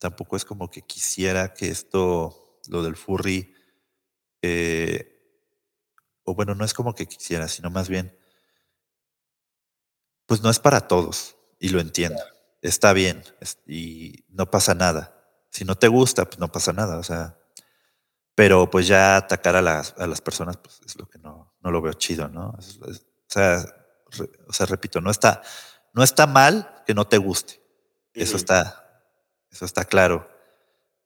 [0.00, 3.54] tampoco es como que quisiera que esto, lo del furry,
[4.42, 5.13] eh,
[6.24, 8.18] o bueno, no es como que quisiera, sino más bien,
[10.26, 12.20] pues no es para todos y lo entiendo.
[12.62, 15.14] Está bien es, y no pasa nada.
[15.50, 16.98] Si no te gusta, pues no pasa nada.
[16.98, 17.38] O sea,
[18.34, 21.70] pero pues ya atacar a las, a las personas, pues es lo que no, no
[21.70, 22.54] lo veo chido, ¿no?
[22.58, 23.64] Es, es, o, sea,
[24.18, 25.42] re, o sea, repito, no está,
[25.92, 27.54] no está mal que no te guste.
[27.54, 28.22] Uh -huh.
[28.22, 29.02] Eso está,
[29.50, 30.28] eso está claro.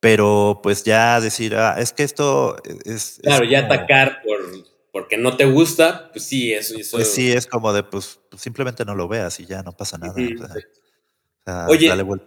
[0.00, 3.18] Pero pues ya decir, ah, es que esto es.
[3.22, 4.57] Claro, es ya como, atacar por
[4.98, 6.96] porque no te gusta, pues sí, eso, eso.
[6.96, 9.96] Pues sí, es como de, pues, pues simplemente no lo veas y ya no pasa
[9.96, 10.12] nada.
[10.12, 10.44] Uh -huh.
[10.44, 12.26] o sea, o sea, Oye, dale vuelta.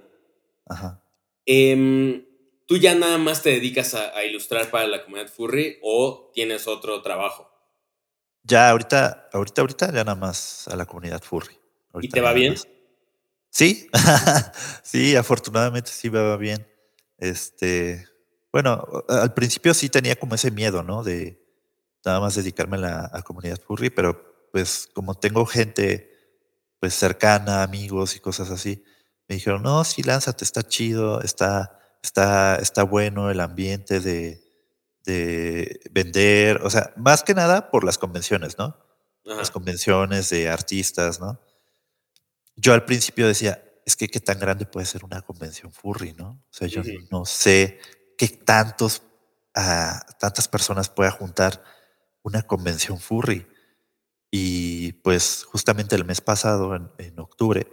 [0.68, 1.04] Ajá.
[1.46, 2.26] Eh,
[2.66, 6.66] ¿tú ya nada más te dedicas a, a, ilustrar para la comunidad furry o tienes
[6.66, 7.52] otro trabajo?
[8.44, 11.60] Ya, ahorita, ahorita, ahorita, ya nada más a la comunidad furry.
[11.92, 12.54] Ahorita ¿Y te va bien?
[12.54, 12.70] Más.
[13.50, 13.90] Sí,
[14.82, 16.66] sí, afortunadamente sí me va bien.
[17.18, 18.08] Este,
[18.54, 21.04] bueno, al principio sí tenía como ese miedo, ¿no?
[21.04, 21.41] De,
[22.06, 26.12] nada más dedicarme a la a comunidad furry, pero pues como tengo gente
[26.80, 28.84] pues cercana, amigos y cosas así,
[29.28, 34.44] me dijeron, no, sí, lánzate, está chido, está, está, está bueno el ambiente de,
[35.06, 38.78] de vender, o sea, más que nada por las convenciones, ¿no?
[39.24, 41.40] Las convenciones de artistas, ¿no?
[42.56, 46.44] Yo al principio decía, es que qué tan grande puede ser una convención furry, ¿no?
[46.50, 47.80] O sea, yo no sé
[48.18, 49.04] qué tantos,
[49.56, 51.64] uh, tantas personas pueda juntar
[52.24, 53.48] una convención furry.
[54.32, 57.68] Y pues justamente el mes pasado, en, octubre,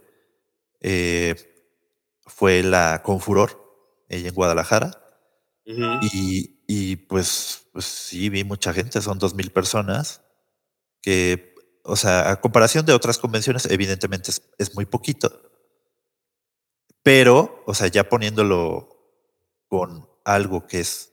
[0.80, 1.36] eh,
[2.26, 5.04] fue la Confuror, ella en Guadalajara.
[5.64, 10.22] y, y, pues, pues sí, vi mucha gente, son dos mil personas,
[11.02, 15.42] que, o sea, a comparación de otras convenciones, evidentemente es, es muy poquito.
[17.02, 18.88] Pero, o sea, ya poniéndolo
[19.68, 21.12] con algo que es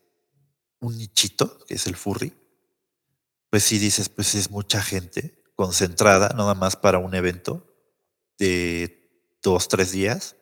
[0.80, 2.34] un nichito, que es el furry,
[3.50, 7.74] pues sí dices, pues es mucha gente concentrada, nada más para un evento
[8.38, 9.10] de
[9.42, 10.36] dos, tres días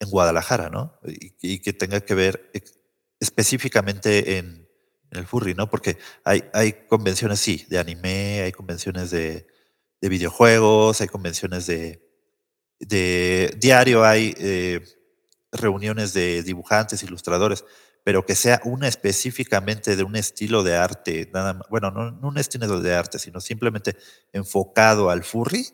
[0.00, 0.98] en Guadalajara, ¿no?
[1.04, 2.50] Y, que tenga que ver
[3.20, 4.68] específicamente en,
[5.10, 5.70] el furry, ¿no?
[5.70, 9.46] Porque hay, hay convenciones, sí, de anime, hay convenciones de,
[10.02, 12.06] videojuegos, hay convenciones de,
[12.78, 14.80] de diario, hay eh,
[15.50, 17.64] reuniones de dibujantes, ilustradores,
[18.04, 22.80] pero que sea una específicamente de un estilo de arte, nada bueno, no, un estilo
[22.80, 23.96] de arte, sino simplemente
[24.32, 25.66] enfocado al furry,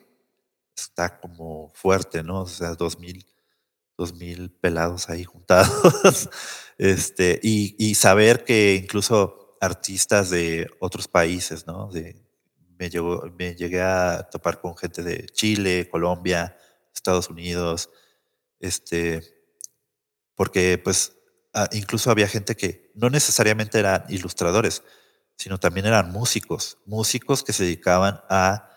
[0.77, 2.43] está como fuerte, ¿no?
[2.43, 3.27] O sea, dos mil,
[3.97, 6.29] dos mil pelados ahí juntados.
[6.79, 11.89] este, y, saber que incluso artistas de otros países, ¿no?
[11.91, 12.21] De,
[12.79, 16.57] me, llegó, me llegué a topar con gente de Chile, Colombia,
[16.93, 17.91] Estados Unidos,
[18.59, 19.23] este,
[20.35, 21.17] porque pues
[21.55, 24.83] Ah, incluso había gente que no necesariamente eran ilustradores,
[25.37, 28.71] sino también eran músicos, músicos que se dedicaban a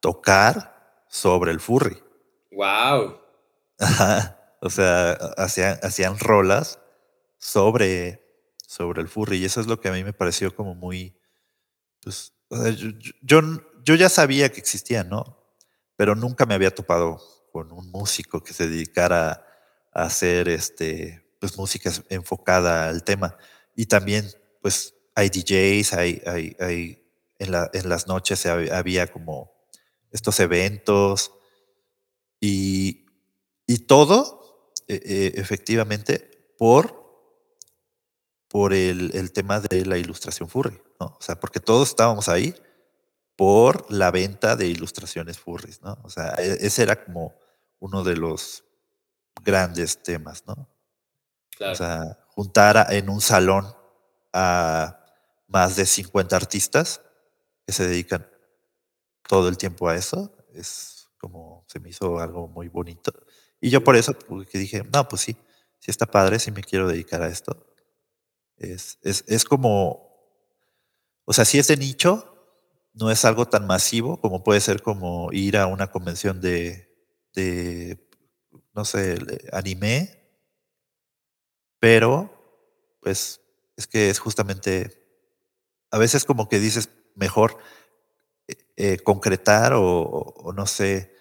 [0.00, 2.02] tocar sobre el furry.
[2.50, 3.20] Wow.
[4.66, 6.78] O sea, hacían, hacían rolas
[7.36, 8.24] sobre,
[8.66, 9.36] sobre el furry.
[9.36, 11.20] Y eso es lo que a mí me pareció como muy.
[12.02, 12.32] Pues,
[13.20, 13.42] yo,
[13.84, 15.38] yo, ya sabía que existían, ¿no?
[15.96, 17.20] Pero nunca me había topado
[17.52, 19.46] con un músico que se dedicara
[19.92, 23.36] a hacer este pues música enfocada al tema.
[23.76, 24.26] Y también
[24.62, 26.22] pues hay DJs, hay,
[26.58, 27.06] hay,
[27.38, 29.52] en, la, en las noches había como
[30.10, 31.34] estos eventos
[32.40, 33.04] y,
[33.66, 37.04] y todo e, e, efectivamente por,
[38.48, 41.08] por el, el, tema de la ilustración furry, ¿no?
[41.18, 42.54] O sea, porque todos estábamos ahí
[43.36, 45.98] por la venta de ilustraciones furries, ¿no?
[46.04, 47.34] O sea, e, ese era como
[47.80, 48.64] uno de los
[49.42, 50.73] grandes temas, ¿no?
[51.60, 53.66] O sea, juntar en un salón
[54.32, 55.00] a
[55.46, 57.00] más de 50 artistas
[57.66, 58.26] que se dedican
[59.28, 63.12] todo el tiempo a eso, es como se me hizo algo muy bonito.
[63.60, 65.36] Y yo por eso porque dije, no, pues sí,
[65.78, 67.66] sí está padre, sí me quiero dedicar a esto.
[68.56, 70.10] Es, es, es como,
[71.24, 72.30] o sea, si es de nicho,
[72.92, 76.94] no es algo tan masivo como puede ser como ir a una convención de,
[77.34, 78.08] de
[78.74, 79.18] no sé,
[79.52, 80.23] anime
[81.84, 82.30] pero,
[83.02, 83.42] pues,
[83.76, 85.06] es que es justamente,
[85.90, 87.58] a veces como que dices, mejor
[88.48, 91.14] eh, eh, concretar o, no sé,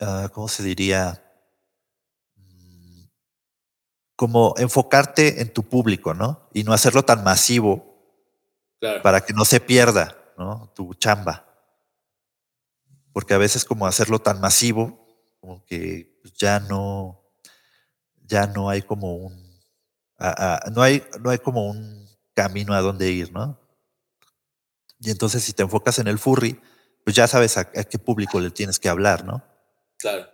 [0.00, 1.22] ah, ¿cómo se diría?
[2.34, 3.04] Mm,
[4.16, 6.48] como enfocarte en tu público, ¿no?
[6.52, 7.94] Y no hacerlo tan masivo
[9.04, 10.72] para que no se pierda, ¿no?
[10.74, 11.46] Tu chamba.
[13.12, 15.06] Porque a veces como hacerlo tan masivo,
[15.40, 17.21] como que ya no,
[18.32, 19.60] ya no hay como un,
[20.74, 23.60] no, hay, no hay como un camino a dónde ir, ¿no?
[25.00, 26.58] Y entonces si te enfocas en el furry,
[27.04, 29.44] pues ya sabes a, qué público le tienes que hablar, ¿no?
[29.98, 30.26] Claro.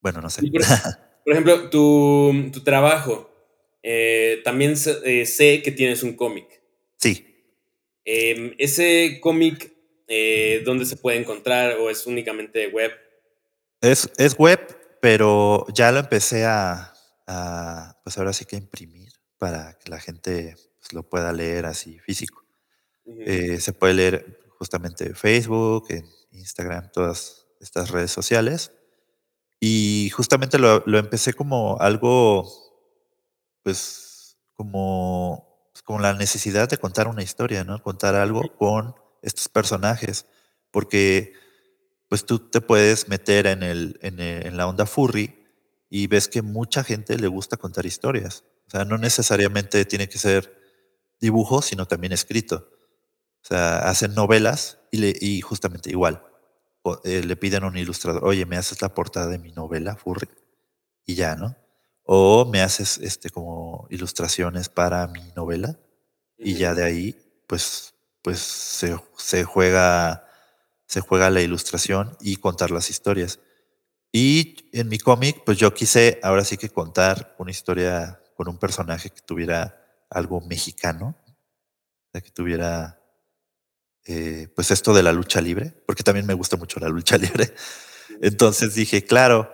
[0.00, 0.42] Bueno, no sé.
[1.24, 3.30] Por, ejemplo, tu, tu trabajo,
[3.82, 6.62] eh, también eh, sé, que tienes un cómic.
[6.96, 7.26] Sí.
[8.04, 9.72] Em, ese cómic,
[10.08, 12.90] eh, ¿dónde se puede encontrar o es únicamente web?
[13.80, 14.60] Es, es web,
[15.02, 16.94] pero ya lo empecé a,
[18.04, 22.44] pues ahora sí que imprimir para que la gente pues, lo pueda leer así físico.
[23.04, 28.70] Eh, se puede leer justamente en Facebook, en Instagram, todas estas redes sociales.
[29.58, 32.48] Y justamente lo, lo empecé como algo,
[33.64, 37.82] pues, como, pues, como la necesidad de contar una historia, ¿no?
[37.82, 40.26] Contar algo con estos personajes.
[40.70, 41.32] Porque
[42.12, 45.34] pues tú te puedes meter en, el, en, la onda furry
[45.88, 48.44] y ves que mucha gente le gusta contar historias.
[48.66, 50.54] O sea, no necesariamente tiene que ser
[51.22, 52.68] dibujo, sino también escrito.
[53.42, 56.22] O sea, hacen novelas y, y justamente igual.
[57.04, 60.28] eh, le piden a un ilustrador, oye, me haces la portada de mi novela, Furry,
[61.06, 61.56] y ya, ¿no?
[62.04, 65.78] O me haces este como ilustraciones para mi novela,
[66.36, 70.26] y ya de ahí, pues, pues se, se juega,
[70.92, 73.40] se juega la ilustración y contar las historias.
[74.12, 78.58] Y en mi cómic, pues yo quise ahora sí que contar una historia con un
[78.58, 81.16] personaje que tuviera algo mexicano,
[82.12, 83.00] que tuviera
[84.04, 87.54] eh, pues esto de la lucha libre, porque también me gusta mucho la lucha libre.
[88.20, 89.50] Entonces dije, claro,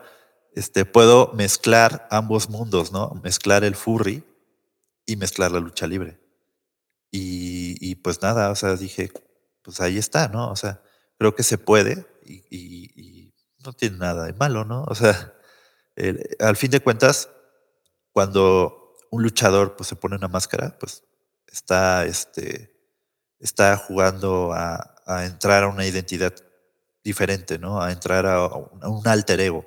[0.57, 3.13] este, puedo mezclar ambos mundos, ¿no?
[3.23, 4.25] Mezclar el furry
[5.07, 6.19] y mezclar la lucha libre.
[7.13, 9.13] Y, pues nada, o sea, dije,
[9.63, 10.51] pues ahí está, ¿no?
[10.51, 10.83] O sea,
[11.19, 13.33] creo que se puede y,
[13.65, 14.85] no tiene nada de malo, ¿no?
[14.85, 15.35] O sea,
[16.39, 17.29] al fin de cuentas,
[18.13, 21.03] cuando un luchador pues se pone una máscara, pues
[21.47, 22.73] está, este,
[23.41, 24.95] está jugando a,
[25.25, 26.35] entrar a una identidad
[27.03, 27.81] diferente, ¿no?
[27.81, 29.67] A entrar a un, alter ego.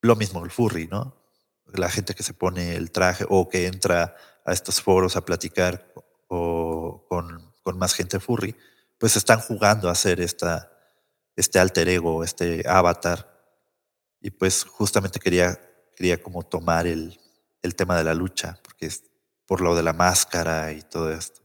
[0.00, 1.16] Lo mismo el furry, ¿no?
[1.66, 5.92] La gente que se pone el traje o que entra a estos foros a platicar
[6.28, 8.56] o con, más gente furry,
[9.00, 10.70] pues están jugando a hacer esta,
[11.34, 13.26] este alter ego, este avatar.
[14.20, 15.58] Y pues justamente quería,
[15.96, 17.18] quería como tomar el,
[17.62, 19.04] el tema de la lucha, porque es
[19.46, 21.40] por lo de la máscara y todo esto.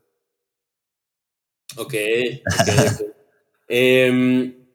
[1.77, 1.93] Ok,
[3.69, 4.67] em,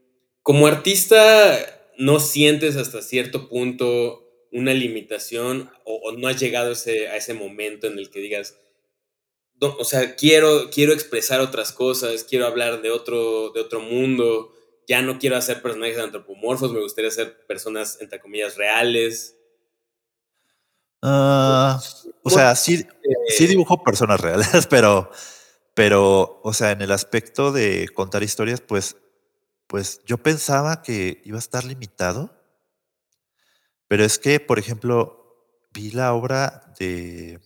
[0.42, 1.58] como artista,
[1.98, 7.86] ¿no sientes hasta cierto punto una limitación o, no has llegado ese, a ese momento
[7.86, 8.56] en el que digas,
[9.60, 14.52] o sea, quiero, quiero expresar otras cosas, quiero hablar de otro, de otro mundo,
[14.88, 19.36] ya no quiero hacer personajes antropomorfos, me gustaría hacer personas, entre comillas, reales?
[21.02, 21.80] Ah,
[22.22, 22.86] o sea, sí,
[23.28, 25.10] sí dibujo personas reales, pero
[25.74, 28.96] pero, o sea, en el aspecto de contar historias, pues,
[29.66, 32.36] pues yo pensaba que iba a estar limitado.
[33.88, 37.40] Pero es que, por ejemplo, vi la obra de,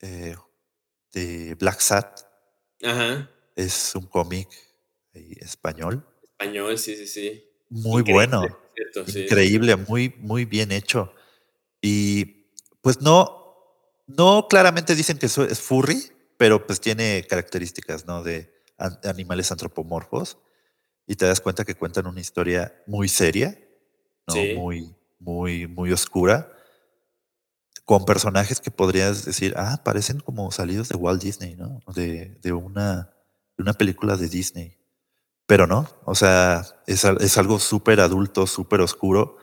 [0.00, 0.36] eh,
[1.12, 2.20] de Black Sat.
[2.82, 3.30] Ajá.
[3.54, 4.48] Es un cómic
[5.12, 6.06] español.
[6.22, 7.44] Español, sí, sí, sí.
[7.68, 8.58] Muy bueno.
[9.06, 11.12] Increíble, muy, muy bien hecho.
[11.80, 12.46] Y
[12.80, 13.42] pues no,
[14.06, 18.22] no claramente dicen que eso es furry, pero pues tiene características, ¿no?
[18.22, 18.52] De
[19.04, 20.38] animales antropomorfos
[21.06, 23.58] y te das cuenta que cuentan una historia muy seria,
[24.26, 24.34] ¿no?
[24.56, 26.52] Muy, muy, muy oscura,
[27.84, 31.80] con personajes que podrías decir, ah, parecen como salidos de Walt Disney, ¿no?
[31.94, 33.12] De, de una,
[33.56, 34.78] de una película de Disney.
[35.46, 39.36] Pero no, o sea, es, es algo súper adulto, súper oscuro.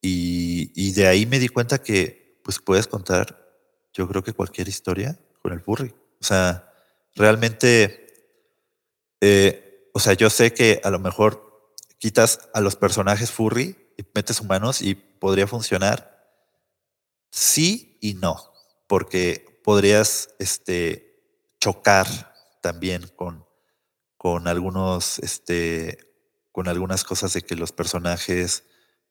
[0.00, 3.38] Y, y de ahí me di cuenta que pues puedes contar,
[3.92, 5.94] yo creo que cualquier historia con el furry.
[6.20, 6.72] O sea,
[7.14, 8.06] realmente,
[9.20, 14.04] eh, o sea, yo sé que a lo mejor quitas a los personajes furry y
[14.14, 16.11] metes humanos y podría funcionar.
[17.32, 18.52] Sí y no,
[18.86, 21.18] porque podrías este,
[21.58, 22.06] chocar
[22.60, 23.46] también con,
[24.18, 25.96] con algunos, este,
[26.52, 28.64] con algunas cosas de que los personajes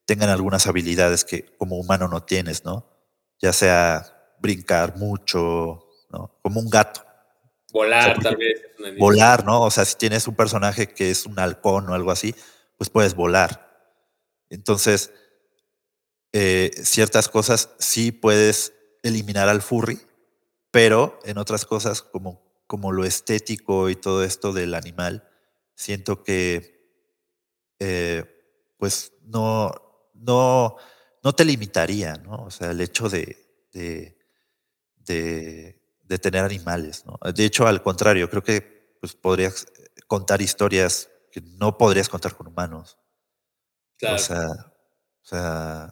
[0.04, 2.88] tengan algunas habilidades que como humano no tienes, ¿no?
[3.40, 5.88] Ya sea brincar mucho,
[6.42, 7.04] como un gato.
[7.72, 8.60] Volar, tal vez.
[8.98, 9.62] Volar, ¿no?
[9.62, 12.36] O sea, si tienes un personaje que es un halcón o algo así,
[12.76, 13.68] pues puedes volar.
[14.48, 15.12] Entonces,
[16.32, 18.72] eh, ciertas cosas sí puedes
[19.02, 20.00] eliminar al furry,
[20.70, 25.28] pero en otras cosas como, como lo estético y todo esto del animal,
[25.74, 26.80] siento que
[27.78, 28.24] eh,
[28.78, 29.72] pues no,
[30.14, 30.76] no,
[31.22, 32.44] no te limitaría, ¿no?
[32.44, 33.36] O sea, el hecho de,
[33.72, 34.18] de
[36.12, 37.04] de tener animales.
[37.06, 37.18] ¿no?
[37.32, 39.66] De hecho, al contrario, creo que pues, podrías
[40.06, 42.98] contar historias que no podrías contar con humanos.
[43.96, 44.16] Claro.
[44.16, 44.71] O sea,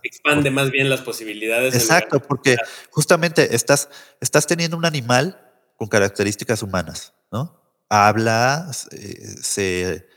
[0.02, 1.74] expande más bien las posibilidades.
[1.74, 2.56] Exacto, porque
[2.90, 3.88] justamente estás,
[4.20, 5.40] estás teniendo un animal
[5.76, 7.60] con características humanas, ¿no?
[7.88, 10.08] Habla, se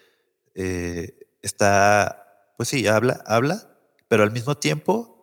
[0.56, 5.14] eh, está, pues sí, habla, habla, pero al mismo tiempo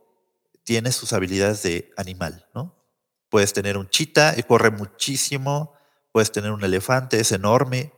[0.65, 2.81] tiene sus habilidades de animal, ¿no?
[3.31, 5.75] Puedes tener un chita y corre muchísimo.
[6.13, 7.93] Puedes tener un elefante, es enorme.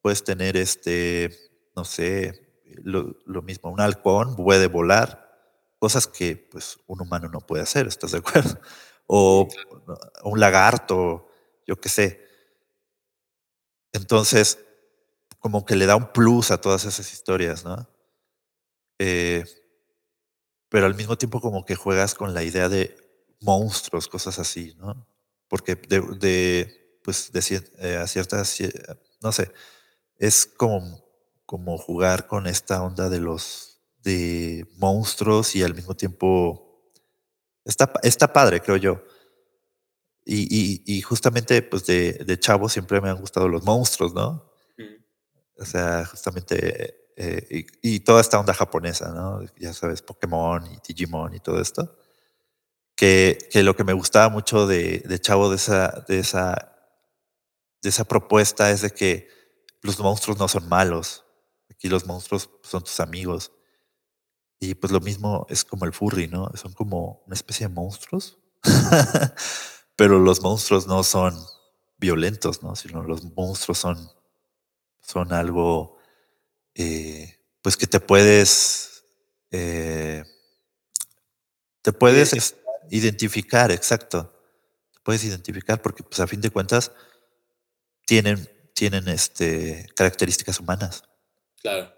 [0.00, 1.36] Puedes tener este,
[1.74, 2.49] no sé,
[2.82, 5.28] lo, mismo, un halcón puede volar.
[5.78, 8.60] Cosas que pues un humano no puede hacer, ¿estás de acuerdo?
[9.06, 9.48] O
[10.22, 11.28] un lagarto,
[11.66, 12.24] yo qué sé.
[13.92, 14.58] Entonces,
[15.40, 17.88] como que le da un plus a todas esas historias, ¿no?
[18.98, 19.44] Eh,
[20.68, 22.96] pero al mismo tiempo como que juegas con la idea de
[23.40, 25.06] monstruos, cosas así, ¿no?
[25.48, 28.56] Porque de, de pues, de, eh, a ciertas,
[29.22, 29.50] no sé,
[30.18, 31.02] es como,
[31.50, 36.92] como jugar con esta onda de los de monstruos y al mismo tiempo
[37.64, 39.02] está, está padre, creo yo.
[40.24, 44.48] Y, y, justamente, pues de, de, chavo siempre me han gustado los monstruos, ¿no?
[45.58, 49.44] O sea, justamente, eh, y, y, toda esta onda japonesa, ¿no?
[49.58, 51.98] Ya sabes, Pokémon y Digimon y todo esto.
[52.94, 56.76] Que, que lo que me gustaba mucho de, de chavo de esa, de, esa,
[57.82, 59.28] de esa propuesta es de que
[59.82, 61.24] los monstruos no son malos.
[61.80, 63.52] Aquí los monstruos son tus amigos.
[64.58, 66.50] Y pues lo mismo es como el furry, ¿no?
[66.54, 68.38] Son como una especie de monstruos.
[69.96, 71.34] Pero los monstruos no son
[71.96, 72.76] violentos, ¿no?
[72.76, 74.12] Sino los monstruos son,
[75.00, 75.96] son algo,
[76.74, 79.06] eh, pues que te puedes,
[79.50, 80.22] eh,
[81.80, 82.56] te puedes
[82.90, 84.38] identificar, exacto.
[84.92, 86.92] Te puedes identificar porque, pues a fin de cuentas,
[88.04, 91.04] tienen, tienen este, características humanas.
[91.60, 91.92] Claro.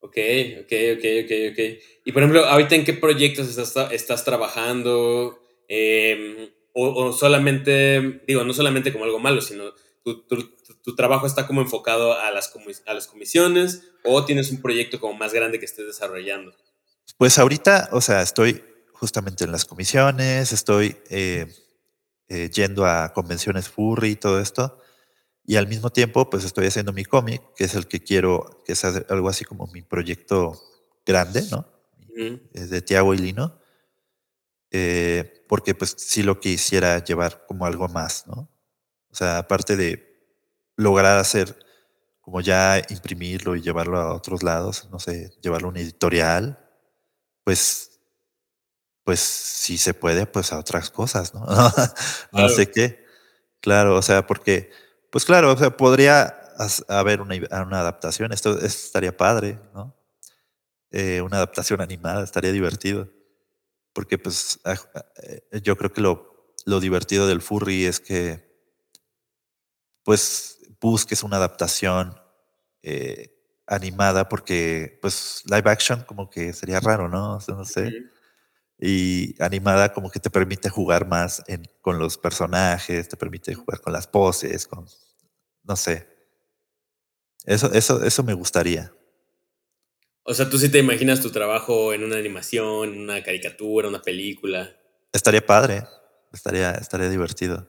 [0.00, 0.18] Ok,
[0.60, 1.58] ok, ok, ok, ok.
[2.04, 5.40] Y por ejemplo, ahorita en qué proyectos estás, estás trabajando?
[5.68, 9.72] Eh, o, solamente, digo, no solamente como algo malo, sino
[10.02, 12.52] tu, tu, trabajo está como enfocado a las,
[12.86, 16.52] a las comisiones o tienes un proyecto como más grande que estés desarrollando?
[17.16, 18.62] Pues ahorita, o sea, estoy
[18.92, 21.46] justamente en las comisiones, estoy eh,
[22.28, 24.78] eh, yendo a convenciones furry y todo esto.
[25.46, 28.72] Y al mismo tiempo, pues estoy haciendo mi cómic, que es el que quiero, que
[28.72, 30.60] es algo así como mi proyecto
[31.04, 31.66] grande, ¿no?
[32.52, 33.58] Es de Tiago y Lino.
[34.70, 38.48] Eh, porque pues sí lo quisiera llevar como algo más, ¿no?
[39.10, 40.14] O sea, aparte de
[40.76, 41.56] lograr hacer,
[42.20, 46.58] como ya imprimirlo y llevarlo a otros lados, no sé, llevarlo a una editorial,
[47.44, 48.00] pues,
[49.04, 51.46] pues si se puede, pues a otras cosas, ¿no?
[52.32, 53.04] no sé qué.
[53.60, 54.70] Claro, o sea, porque,
[55.14, 56.34] pues claro, o sea, podría
[56.88, 59.94] haber una, una adaptación, esto, estaría padre, ¿no?
[60.90, 63.08] Eh, una adaptación animada, estaría divertido
[63.92, 64.58] porque pues
[65.22, 68.58] eh, yo creo que lo, lo divertido del furry es que
[70.02, 72.20] pues busques una adaptación
[72.82, 73.38] eh,
[73.68, 77.38] animada porque pues live action como que sería raro, ¿no?
[77.46, 77.92] no sé.
[78.80, 83.80] Y animada como que te permite jugar más en, con los personajes, te permite jugar
[83.80, 84.88] con las poses, con,
[85.64, 86.08] no sé.
[87.44, 88.92] Eso, eso, eso me gustaría.
[90.22, 94.00] O sea, tú sí te imaginas tu trabajo en una animación, en una caricatura, una
[94.00, 94.74] película.
[95.12, 95.84] Estaría padre,
[96.32, 97.68] estaría, estaría divertido.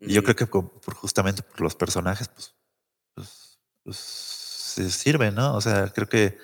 [0.00, 2.54] Y yo creo que por, justamente por los personajes, pues,
[3.14, 5.54] pues, pues se sirve, ¿no?
[5.54, 6.38] O sea, creo que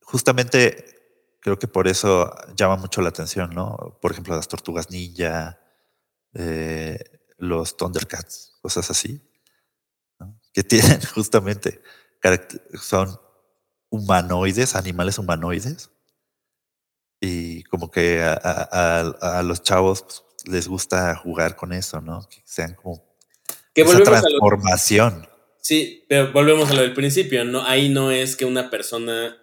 [0.00, 0.94] justamente
[1.40, 3.98] creo que por eso llama mucho la atención, ¿no?
[4.00, 5.60] Por ejemplo, las tortugas ninja,
[6.32, 6.98] eh,
[7.36, 9.20] los Thundercats, cosas así,
[10.54, 11.82] que tienen justamente,
[12.80, 13.20] son
[13.90, 15.90] humanoides, animales humanoides.
[17.20, 22.26] Y como que a, los chavos pues, les gusta jugar con eso, ¿no?
[22.28, 23.02] Que sean como
[23.74, 25.28] que esa transformación.
[25.60, 27.62] sí, pero volvemos a lo del principio, ¿no?
[27.62, 29.36] Ahí no es que una persona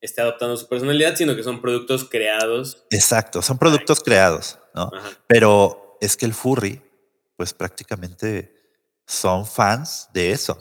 [0.00, 2.84] esté adoptando su personalidad, sino que son productos creados.
[2.90, 4.90] Exacto, son productos creados, ¿no?
[5.26, 6.82] Pero es que el furry,
[7.36, 8.59] pues prácticamente
[9.10, 10.56] son fans de eso.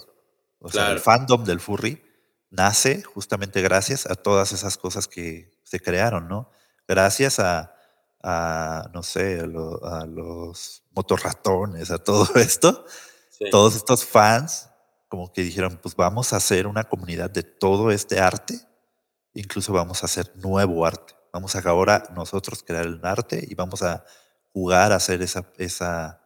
[0.60, 2.04] O sea, el fandom del furry
[2.50, 6.50] nace justamente gracias a todas esas cosas que se crearon, ¿no?
[6.88, 7.74] Gracias a,
[8.92, 12.86] no sé, a, los motorratones, a todo esto.
[13.52, 14.70] Todos estos fans
[15.08, 18.60] como que dijeron, pues vamos a hacer una comunidad de todo este arte,
[19.34, 21.14] incluso vamos a hacer nuevo arte.
[21.32, 24.04] Vamos a ahora nosotros crear el arte y vamos a
[24.52, 26.19] jugar a hacer esa, esa,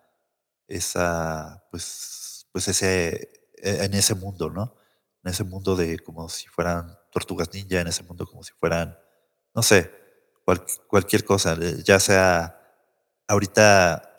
[0.75, 4.75] esa, pues, pues ese, e, en ese mundo, ¿no?
[5.23, 8.97] en ese mundo de como si fueran tortugas ninja, en ese mundo como si fueran,
[9.55, 9.91] no sé,
[10.87, 12.59] cualquier cosa, ya sea,
[13.27, 14.09] ahorita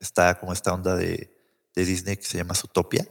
[0.00, 1.30] está como esta onda de,
[1.74, 3.04] Disney que se llama Zootopia.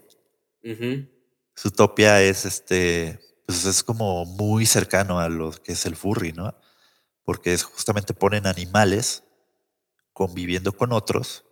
[1.59, 6.55] Zootopia es este, pues es como muy cercano a lo que es el furry, ¿no?
[7.25, 9.25] Porque es justamente ponen animales
[10.13, 11.43] conviviendo con otros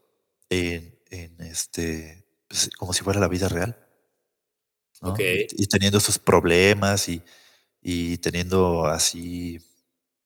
[0.49, 3.77] en, este, pues, como si fuera la vida real.
[5.17, 7.23] Y, teniendo sus problemas y,
[7.81, 9.59] y, teniendo así,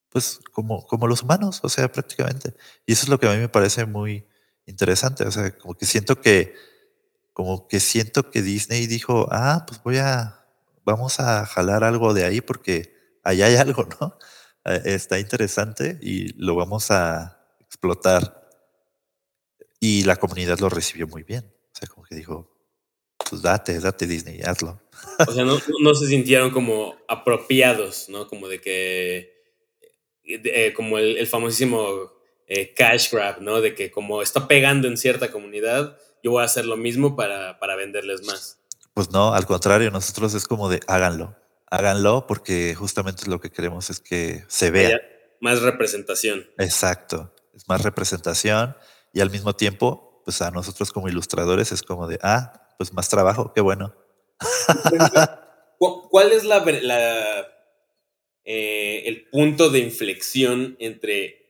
[0.10, 2.54] pues como, como los humanos, o sea, prácticamente.
[2.86, 4.28] Y eso es lo que a mí me parece muy
[4.66, 6.56] interesante, o sea, como que siento que,
[7.32, 10.46] como que siento que Disney dijo, ah, pues voy a,
[10.84, 14.18] vamos a jalar algo de ahí porque allá hay algo, ¿no?
[14.66, 18.45] Eh, está interesante y lo vamos a explotar.
[19.88, 21.46] Y la comunidad lo recibió muy bien.
[21.46, 22.52] O sea, como que dijo,
[23.30, 24.82] pues date, date Disney, hazlo.
[25.28, 28.28] O sea, no, se sintieron como apropiados, ¿no?
[28.28, 29.44] Como de que,
[30.24, 32.12] eh, como el, famosísimo
[32.48, 33.62] eh, cash grab, ¿no?
[33.62, 37.60] De que como está pegando en cierta comunidad, yo voy a hacer lo mismo para,
[37.60, 38.58] para venderles más.
[38.96, 41.36] Pues no, al contrario, nosotros es como de háganlo,
[41.68, 45.00] háganlo porque justamente lo que queremos es que se vea.
[45.42, 46.48] más representación.
[46.58, 48.76] Exacto, es más representación
[49.16, 53.08] y al mismo tiempo, pues a nosotros como ilustradores es como de, ah, pues más
[53.08, 53.96] trabajo, qué bueno.
[55.80, 56.66] ¿Cuál es la,
[58.44, 61.50] eh, el punto de inflexión entre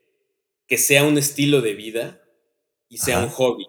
[0.68, 2.22] que sea un estilo de vida
[2.88, 3.66] y sea un hobby?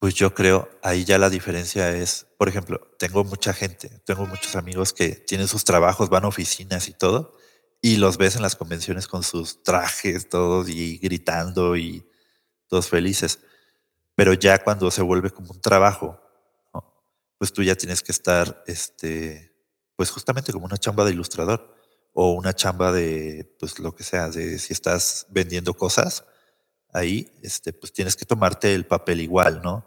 [0.00, 4.56] Pues yo creo, ahí ya la diferencia es, por ejemplo, tengo mucha gente, tengo muchos
[4.56, 7.37] amigos que tienen sus trabajos, van a oficinas y todo,
[7.80, 12.04] y los ves en las convenciones con sus trajes todos y gritando y
[12.66, 13.40] todos felices.
[14.14, 16.20] Pero ya cuando se vuelve como un trabajo,
[17.38, 19.54] pues tú ya tienes que estar, este,
[19.94, 21.76] pues justamente como una chamba de ilustrador
[22.12, 26.24] o una chamba de, pues lo que sea, de si estás vendiendo cosas,
[26.92, 29.86] ahí, este, pues tienes que tomarte el papel igual, ¿no?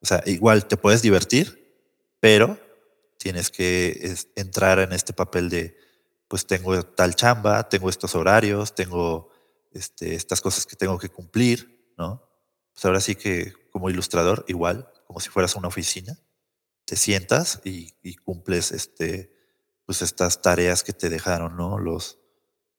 [0.00, 1.78] O sea, igual te puedes divertir,
[2.18, 2.58] pero
[3.16, 5.76] tienes que entrar en este papel de,
[6.28, 9.30] pues tengo tal chamba, tengo estos horarios, tengo
[9.72, 12.22] este, estas cosas que tengo que cumplir, ¿no?
[12.72, 16.18] Pues ahora sí que como ilustrador, igual, como si fueras una oficina,
[16.84, 19.34] te sientas y, cumples este,
[19.84, 21.78] pues estas tareas que te dejaron, ¿no?
[21.78, 22.18] Los,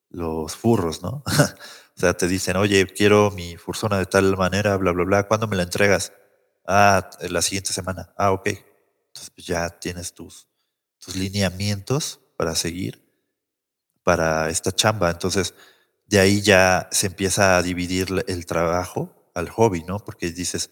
[0.10, 1.24] los furros, ¿no?
[1.95, 5.47] o sea, te dicen, oye, quiero mi fursona de tal manera, bla, bla, bla, ¿cuándo
[5.47, 6.14] me la entregas?
[6.66, 8.14] Ah, la siguiente semana.
[8.16, 8.47] Ah, ok.
[8.47, 10.47] Entonces pues ya tienes tus,
[11.00, 13.09] tus lineamientos para seguir
[14.10, 15.12] para esta chamba.
[15.12, 15.53] Entonces,
[16.07, 19.99] de ahí ya se empieza a dividir el trabajo al hobby, ¿no?
[19.99, 20.72] Porque dices,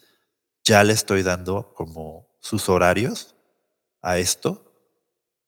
[0.63, 3.35] ya le estoy dando como sus horarios
[4.01, 4.73] a esto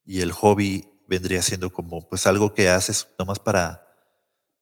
[0.06, 3.88] y el hobby vendría siendo como pues algo que haces nomás para,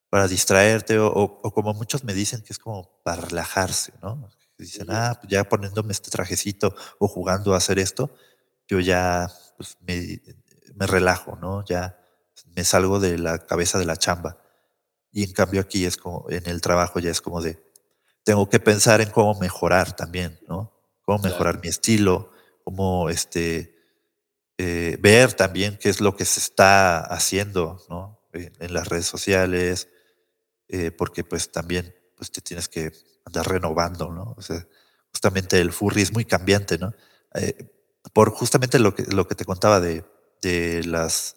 [0.09, 4.29] para distraerte o, como muchos me dicen que es como para relajarse, ¿no?
[4.57, 8.09] Dicen, ah, pues ya poniéndome este trajecito o jugando a hacer esto,
[8.69, 10.21] yo ya pues, me,
[10.75, 11.65] me relajo, ¿no?
[11.65, 11.99] Ya
[12.55, 14.37] me salgo de la cabeza de la chamba.
[15.11, 17.59] Y en cambio aquí es como, en el trabajo ya es como de,
[18.23, 20.73] tengo que pensar en cómo mejorar también, ¿no?
[21.01, 22.31] Cómo mejorar mi estilo,
[22.63, 23.77] cómo este,
[24.57, 28.19] eh, ver también qué es lo que se está haciendo, ¿no?
[28.33, 29.87] En, las redes sociales,
[30.67, 32.91] eh, porque pues también pues te tienes que
[33.25, 34.35] andar renovando, ¿no?
[34.37, 34.67] O sea,
[35.11, 36.93] justamente el furry es muy cambiante, ¿no?
[37.35, 37.71] Eh,
[38.13, 40.03] por justamente lo que, lo que te contaba de,
[40.41, 41.36] de las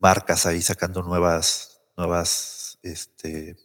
[0.00, 3.56] marcas ahí sacando nuevas, nuevas, este,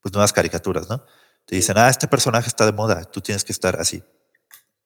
[0.00, 1.04] pues nuevas caricaturas, ¿no?
[1.44, 4.02] Te dicen, ah, este personaje está de moda, tú tienes que estar así,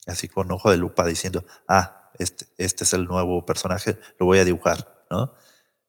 [0.06, 4.38] así con ojo de lupa diciendo, ah, este, este es el nuevo personaje, lo voy
[4.38, 5.34] a dibujar, ¿no?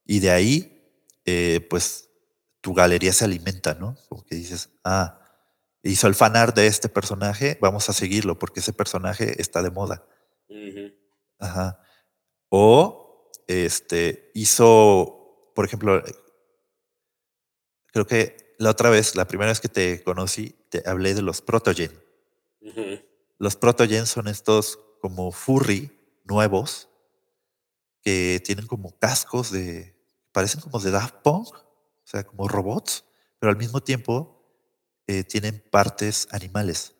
[0.05, 0.93] Y de ahí,
[1.25, 2.09] eh, pues
[2.61, 3.95] tu galería se alimenta, ¿no?
[4.09, 5.19] Como que dices, ah,
[5.81, 10.05] hizo el fanart de este personaje, vamos a seguirlo porque ese personaje está de moda.
[11.39, 11.79] Ajá.
[12.49, 13.08] O
[13.49, 16.03] este, hizo, por ejemplo,
[17.87, 21.41] creo que la otra vez, la primera vez que te conocí, te hablé de los
[21.41, 21.91] protogen.
[23.39, 26.89] Los protogen son estos como furry nuevos
[28.01, 29.95] que tienen como cascos de,
[30.31, 33.05] parecen como de Daft Punk, o sea, como robots,
[33.39, 34.39] pero al mismo tiempo
[35.07, 36.93] eh, tienen partes animales.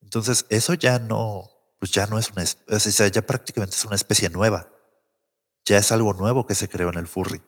[0.00, 3.96] Entonces, eso ya no, pues ya no es una, o sea, ya prácticamente es una
[3.96, 4.68] especie nueva.
[5.64, 7.42] Ya es algo nuevo que se creó en el furry.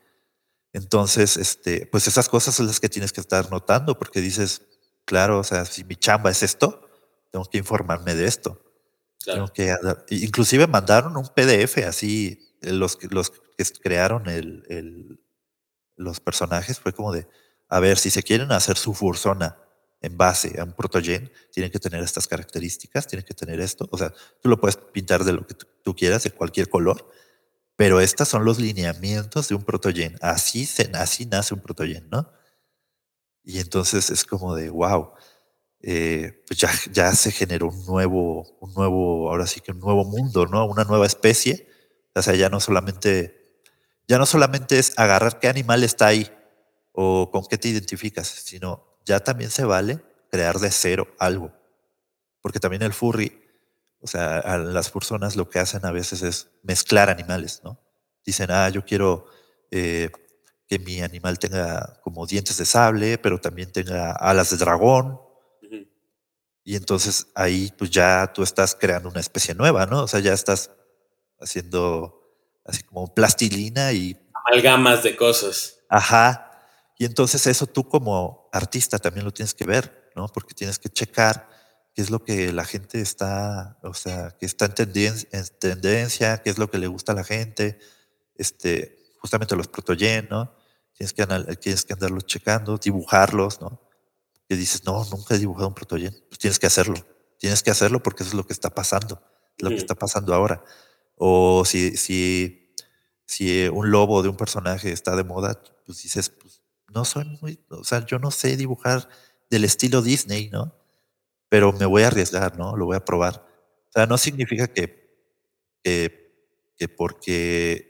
[0.72, 4.62] Entonces, este, pues esas cosas son las que tienes que estar notando porque dices,
[5.04, 6.88] claro, o sea, si mi chamba es esto,
[7.30, 8.60] tengo que informarme de esto.
[9.24, 9.74] Tengo que,
[10.10, 15.20] inclusive mandaron un PDF así, los, los que crearon el, el,
[15.96, 17.26] los personajes, fue como de,
[17.68, 19.56] a ver, si se quieren hacer su fursona
[20.00, 23.88] en base a un protogen, tienen que tener estas características, tienen que tener esto.
[23.90, 24.12] O sea,
[24.42, 27.08] tú lo puedes pintar de lo que tú quieras, de cualquier color,
[27.76, 30.16] pero estos son los lineamientos de un protogen.
[30.20, 32.30] Así, se, así nace un protogen, ¿no?
[33.42, 35.12] Y entonces es como de, wow,
[35.80, 40.04] eh, pues ya, ya se generó un nuevo, un nuevo, ahora sí que un nuevo
[40.04, 40.66] mundo, ¿no?
[40.66, 41.68] Una nueva especie.
[42.14, 43.60] O sea, ya no solamente,
[44.08, 46.30] ya no solamente es agarrar qué animal está ahí
[46.92, 50.00] o con qué te identificas, sino ya también se vale
[50.30, 51.52] crear de cero algo.
[52.40, 53.43] Porque también el furry,
[54.04, 57.80] o sea, a las personas lo que hacen a veces es mezclar animales, ¿no?
[58.22, 59.24] Dicen, ah, yo quiero
[59.70, 60.10] eh,
[60.68, 65.18] que mi animal tenga como dientes de sable, pero también tenga alas de dragón.
[66.64, 70.02] Y entonces ahí pues ya tú estás creando una especie nueva, ¿no?
[70.02, 70.70] O sea, ya estás
[71.40, 72.28] haciendo
[72.66, 74.20] así como plastilina y...
[74.34, 75.78] Amalgamas de cosas.
[75.88, 76.60] Ajá.
[76.98, 80.28] Y entonces eso tú como artista también lo tienes que ver, ¿no?
[80.28, 81.53] Porque tienes que checar
[81.94, 86.42] qué es lo que la gente está, o sea, que está en tendencia, en tendencia
[86.42, 87.78] qué es lo que le gusta a la gente,
[88.34, 90.54] este, justamente los protoyen, ¿no?
[90.92, 91.26] Tienes que,
[91.56, 93.80] tienes que andarlos checando, dibujarlos, ¿no?
[94.48, 96.14] Que dices, no, nunca he dibujado un protoyen.
[96.28, 96.94] Pues tienes que hacerlo.
[97.38, 99.22] Tienes que hacerlo porque eso es lo que está pasando,
[99.58, 100.62] lo que está pasando ahora.
[101.16, 102.74] O si, si,
[103.26, 107.64] si un lobo de un personaje está de moda, pues dices, pues no soy muy,
[107.70, 109.08] o sea, yo no sé dibujar
[109.50, 110.74] del estilo Disney, ¿no?
[111.54, 112.76] Pero me voy a arriesgar, ¿no?
[112.76, 113.46] Lo voy a probar.
[113.88, 115.08] O sea, no significa que,
[115.84, 117.86] que, que porque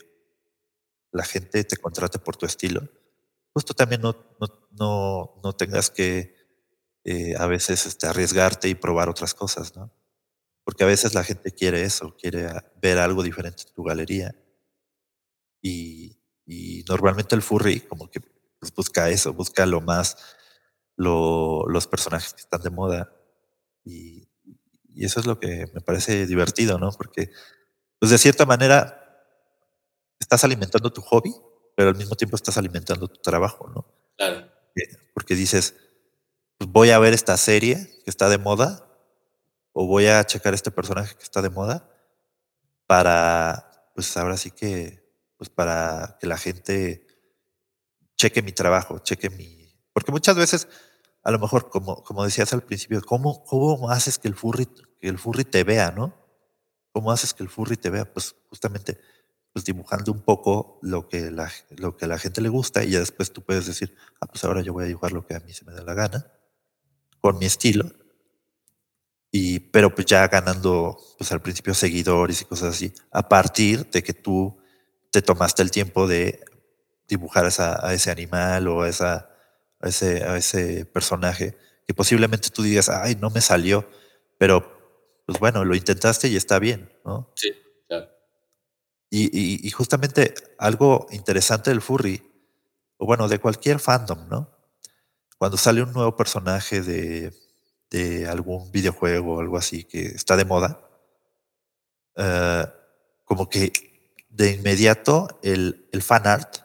[1.12, 2.87] la gente te contrate por tu estilo,
[3.55, 6.37] pues tú también no, no, no, no tengas que
[7.05, 9.91] eh, a veces este, arriesgarte y probar otras cosas, ¿no?
[10.62, 12.47] Porque a veces la gente quiere eso, quiere
[12.83, 14.35] ver algo diferente en tu galería.
[15.62, 20.19] Y, y normalmente el furry como que pues, busca eso, busca lo más,
[20.97, 23.11] lo, los personajes que están de moda.
[23.85, 24.28] Y,
[24.95, 26.91] y, eso es lo que me parece divertido, ¿no?
[26.93, 27.30] Porque,
[27.99, 29.05] pues de cierta manera,
[30.18, 31.35] estás alimentando tu hobby,
[31.76, 33.87] pero al mismo tiempo estás alimentando tu trabajo, ¿no?
[34.16, 34.49] Claro.
[35.12, 35.74] Porque dices,
[36.59, 38.89] pues voy a ver esta serie que está de moda,
[39.72, 41.91] o voy a checar este personaje que está de moda,
[42.87, 45.05] para, pues ahora sí que,
[45.37, 47.07] pues para que la gente
[48.16, 49.74] cheque mi trabajo, cheque mi...
[49.93, 50.68] Porque muchas veces,
[51.25, 54.66] a lo mejor, como, como decías al principio, ¿cómo, ¿cómo haces que el, furry,
[55.01, 56.14] que el furry te vea, no?
[56.93, 58.12] ¿Cómo haces que el furry te vea?
[58.12, 59.01] Pues justamente
[59.55, 62.91] pues dibujando un poco lo que, la, lo que a la gente le gusta y
[62.91, 65.41] ya después tú puedes decir, ah, pues ahora yo voy a dibujar lo que a
[65.41, 66.27] mí se me da la gana,
[67.20, 67.89] con mi estilo,
[69.31, 74.03] y, pero pues ya ganando pues al principio seguidores y cosas así, a partir de
[74.03, 74.57] que tú
[75.12, 76.45] te tomaste el tiempo de
[77.07, 79.34] dibujar esa, a ese animal o a, esa,
[79.85, 81.57] a, ese, a ese personaje,
[81.87, 83.89] que posiblemente tú digas, ay, no me salió,
[84.39, 84.72] pero
[85.26, 87.30] pues bueno, lo intentaste y está bien, ¿no?
[87.37, 87.53] Sí,
[87.87, 88.09] claro.
[89.11, 92.22] Y, y, justamente algo interesante del furry,
[92.97, 94.51] o bueno, de cualquier fandom, ¿no?
[95.39, 97.32] Cuando sale un nuevo personaje de,
[97.91, 100.80] de algún videojuego o algo así que está de moda,
[102.16, 102.66] uh,
[103.24, 103.72] como que
[104.30, 106.64] de inmediato el, el fan art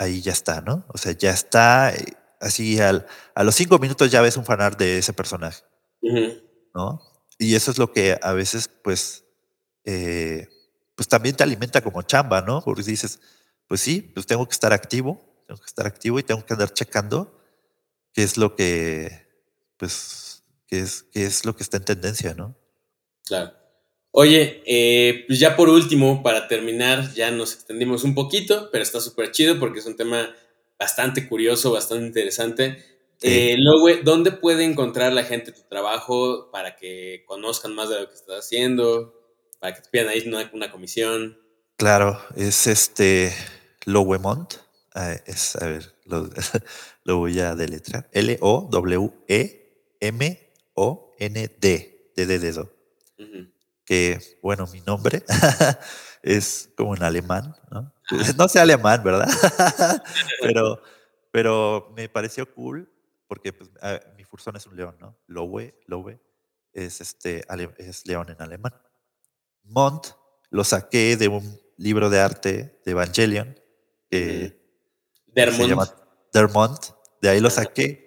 [0.00, 0.84] ahí ya está, ¿no?
[0.88, 4.78] O sea, ya está eh, así al, a los cinco minutos ya ves un fanart
[4.78, 5.62] de ese personaje,
[6.00, 6.42] uh -huh.
[6.74, 7.02] ¿no?
[7.38, 9.24] Y eso es lo que a veces, pues,
[9.84, 10.48] eh,
[10.94, 12.62] pues también te alimenta como chamba, ¿no?
[12.62, 13.20] Porque dices,
[13.68, 16.72] pues sí, pues tengo que estar activo, tengo que estar activo y tengo que andar
[16.72, 17.38] checando
[18.14, 19.28] qué es lo que,
[19.76, 22.56] pues, qué es, qué es lo que está en tendencia, ¿no?
[23.26, 23.52] Claro.
[24.12, 29.00] Oye, eh, pues ya por último, para terminar, ya nos extendimos un poquito, pero está
[29.00, 30.34] súper chido porque es un tema
[30.78, 32.84] bastante curioso, bastante interesante.
[33.22, 38.08] Eh, luego, ¿dónde puede encontrar la gente tu trabajo para que conozcan más de lo
[38.08, 39.14] que estás haciendo?
[39.60, 41.38] Para que te pidan ahí una, una comisión.
[41.76, 43.32] Claro, es este
[43.84, 44.54] Lowemont.
[44.96, 46.28] Uh, es, a ver, lo,
[47.04, 48.08] lo voy a deletrear.
[48.12, 49.10] L-O-W-E-M-O-N-D.
[52.16, 52.72] D de dedo.
[53.18, 53.59] Uh -huh
[53.90, 55.24] que, bueno, mi nombre
[56.22, 57.92] es como en alemán, ¿no?
[58.38, 59.28] No sé alemán, ¿verdad?
[60.40, 60.80] pero,
[61.32, 62.88] pero me pareció cool
[63.26, 63.68] porque pues,
[64.16, 65.18] mi fursón es un león, ¿no?
[65.26, 66.20] Lowe, Lowe
[66.72, 67.44] es, este,
[67.78, 68.72] es león en alemán.
[69.64, 70.06] Mont
[70.50, 73.58] lo saqué de un libro de arte de Evangelion
[74.08, 74.56] que
[75.26, 75.62] Dermont.
[75.62, 75.94] se llama
[76.32, 76.80] Dermont.
[77.20, 78.06] De ahí lo saqué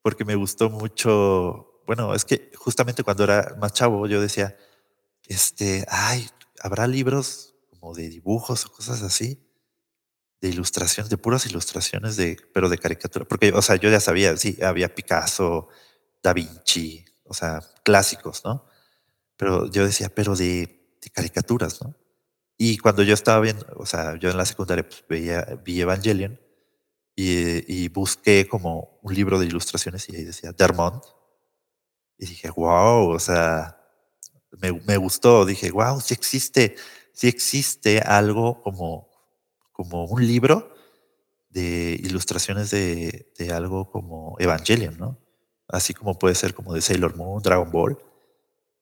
[0.00, 1.82] porque me gustó mucho.
[1.88, 4.56] Bueno, es que justamente cuando era más chavo yo decía,
[5.28, 6.28] este, ay,
[6.60, 9.44] habrá libros como de dibujos o cosas así,
[10.40, 13.24] de ilustraciones, de puras ilustraciones, de, pero de caricatura.
[13.26, 15.68] Porque, o sea, yo ya sabía, sí, había Picasso,
[16.22, 18.64] Da Vinci, o sea, clásicos, ¿no?
[19.36, 21.94] Pero yo decía, pero de, de caricaturas, ¿no?
[22.56, 26.40] Y cuando yo estaba viendo, o sea, yo en la secundaria pues, veía, vi Evangelion
[27.14, 31.04] y, y, busqué como un libro de ilustraciones y ahí decía Dermont.
[32.18, 33.77] Y dije, wow, o sea,
[34.60, 36.76] me, me, gustó, dije, wow, sí existe,
[37.12, 39.08] sí existe algo como,
[39.72, 40.74] como un libro
[41.50, 45.18] de ilustraciones de, de, algo como Evangelion, ¿no?
[45.68, 47.98] Así como puede ser como de Sailor Moon, Dragon Ball.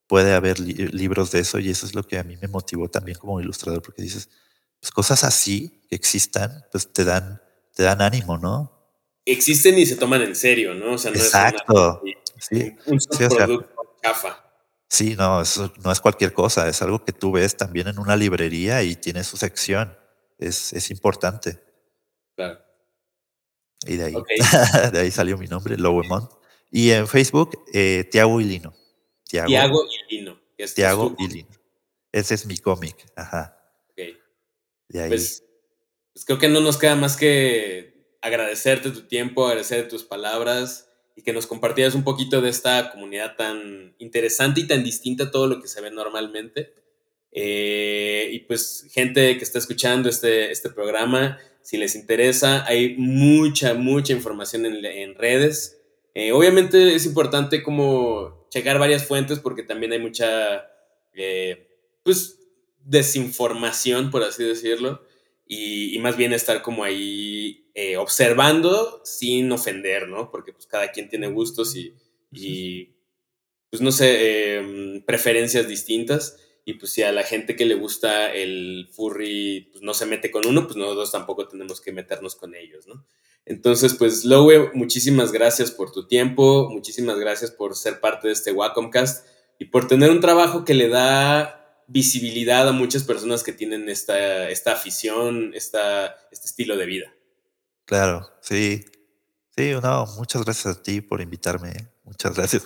[0.06, 2.88] Puede haber li libros de eso y eso es lo que a mí me motivó
[2.88, 4.28] también como ilustrador, porque dices,
[4.80, 7.40] pues cosas así que existan, pues te dan,
[7.74, 8.76] te dan ánimo, ¿no?
[9.26, 10.92] existen y se toman en serio, ¿no?
[10.92, 12.02] O sea, no Exacto.
[12.50, 12.98] es un,
[13.28, 14.45] producto chafa.
[14.88, 18.16] Sí, no, eso no es cualquier cosa, es algo que tú ves también en una
[18.16, 19.96] librería y tiene su sección.
[20.38, 21.60] Es, es importante.
[22.36, 22.60] Claro.
[23.86, 24.14] Y de ahí,
[24.92, 26.30] de ahí salió mi nombre, Lowemont.
[26.70, 28.74] Y en Facebook, eh, Tiago Ilino.
[29.24, 30.40] Tiago, Tiago Ilino.
[30.74, 31.48] Tiago Ilino.
[32.12, 32.96] Ese es mi cómic.
[33.16, 33.58] Ajá.
[33.90, 33.98] Ok.
[34.88, 35.08] De ahí.
[35.08, 35.44] Pues,
[36.12, 41.22] pues, creo que no nos queda más que agradecerte tu tiempo, agradecer tus palabras y
[41.22, 45.46] que nos compartieras un poquito de esta comunidad tan interesante y tan distinta a todo
[45.46, 46.74] lo que se ve normalmente.
[47.32, 53.74] Eh, y pues gente que está escuchando este, este programa, si les interesa, hay mucha,
[53.74, 55.80] mucha información en, redes.
[56.14, 60.66] Eh, obviamente es importante como checar varias fuentes porque también hay mucha,
[61.14, 61.66] eh,
[62.04, 62.38] pues,
[62.84, 65.02] desinformación, por así decirlo.
[65.46, 70.30] Y, más bien estar como ahí observando sin ofender, ¿no?
[70.30, 71.94] Porque pues cada quien tiene gustos y,
[72.32, 72.96] y
[73.70, 76.38] pues no sé, preferencias distintas.
[76.64, 80.32] Y pues si a la gente que le gusta el furry pues, no se mete
[80.32, 83.06] con uno, pues nosotros tampoco tenemos que meternos con ellos, ¿no?
[83.44, 88.50] Entonces, pues Lowe, muchísimas gracias por tu tiempo, muchísimas gracias por ser parte de este
[88.50, 89.24] Wacomcast
[89.60, 94.48] y por tener un trabajo que le da visibilidad a muchas personas que tienen esta,
[94.48, 97.12] esta afición, esta, este estilo de vida.
[97.84, 98.84] Claro, sí.
[99.56, 101.72] Sí, no, muchas gracias a ti por invitarme.
[102.04, 102.64] Muchas gracias.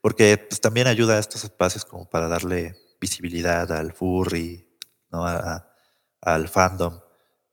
[0.00, 4.68] Porque pues, también ayuda a estos espacios como para darle visibilidad al furry,
[5.10, 5.24] ¿no?
[6.20, 7.00] al fandom,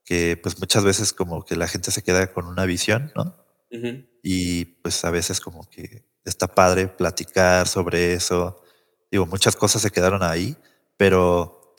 [0.03, 3.37] que pues muchas veces como que la gente se queda con una visión, ¿no?
[4.21, 8.61] Y pues a veces como que está padre platicar sobre eso.
[9.11, 10.55] Digo, muchas cosas se quedaron ahí,
[11.03, 11.75] pero,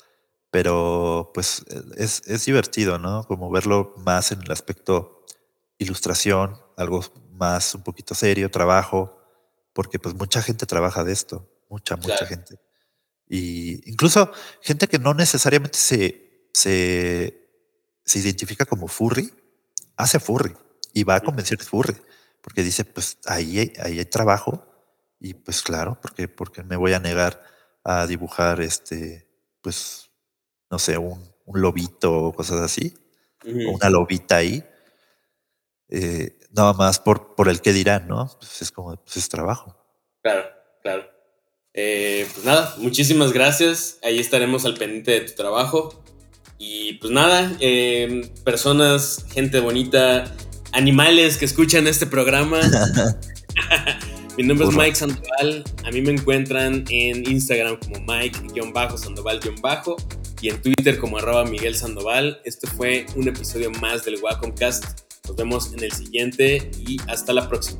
[0.50, 1.64] pero pues
[1.96, 3.24] es, es divertido, ¿no?
[3.26, 5.24] Como verlo más en el aspecto
[5.78, 9.18] ilustración, algo más un poquito serio, trabajo,
[9.72, 12.60] porque pues mucha gente trabaja de esto, mucha, mucha gente.
[13.26, 17.48] Y incluso gente que no necesariamente se, se,
[18.04, 19.32] se identifica como furry,
[19.96, 20.54] hace furry
[20.92, 21.96] y va a convencer de furry,
[22.42, 24.66] porque dice, pues ahí ahí hay trabajo
[25.18, 27.53] y pues claro, porque, porque me voy a negar
[27.84, 29.28] a dibujar este,
[29.60, 30.10] pues,
[30.70, 32.94] no sé, un, un lobito o cosas así,
[33.44, 34.64] o una lobita ahí,
[35.90, 38.30] eh, nada más por, por el que dirán, ¿no?
[38.38, 39.76] Pues es como, pues es trabajo.
[40.22, 40.44] Claro,
[40.82, 41.04] claro.
[41.74, 43.98] Eh, pues nada, muchísimas gracias.
[44.02, 46.02] Ahí estaremos al pendiente de tu trabajo.
[46.58, 50.24] Y pues nada, eh, personas, gente bonita,
[50.72, 52.60] animales que escuchan este programa.
[54.36, 55.64] Mi nombre es Mike Sandoval.
[55.84, 59.40] A mí me encuentran en Instagram como Mike-Sandoval-
[60.42, 62.40] y en Twitter como arroba Miguel Sandoval.
[62.44, 65.00] Este fue un episodio más del Wacomcast.
[65.28, 67.78] Nos vemos en el siguiente y hasta la próxima.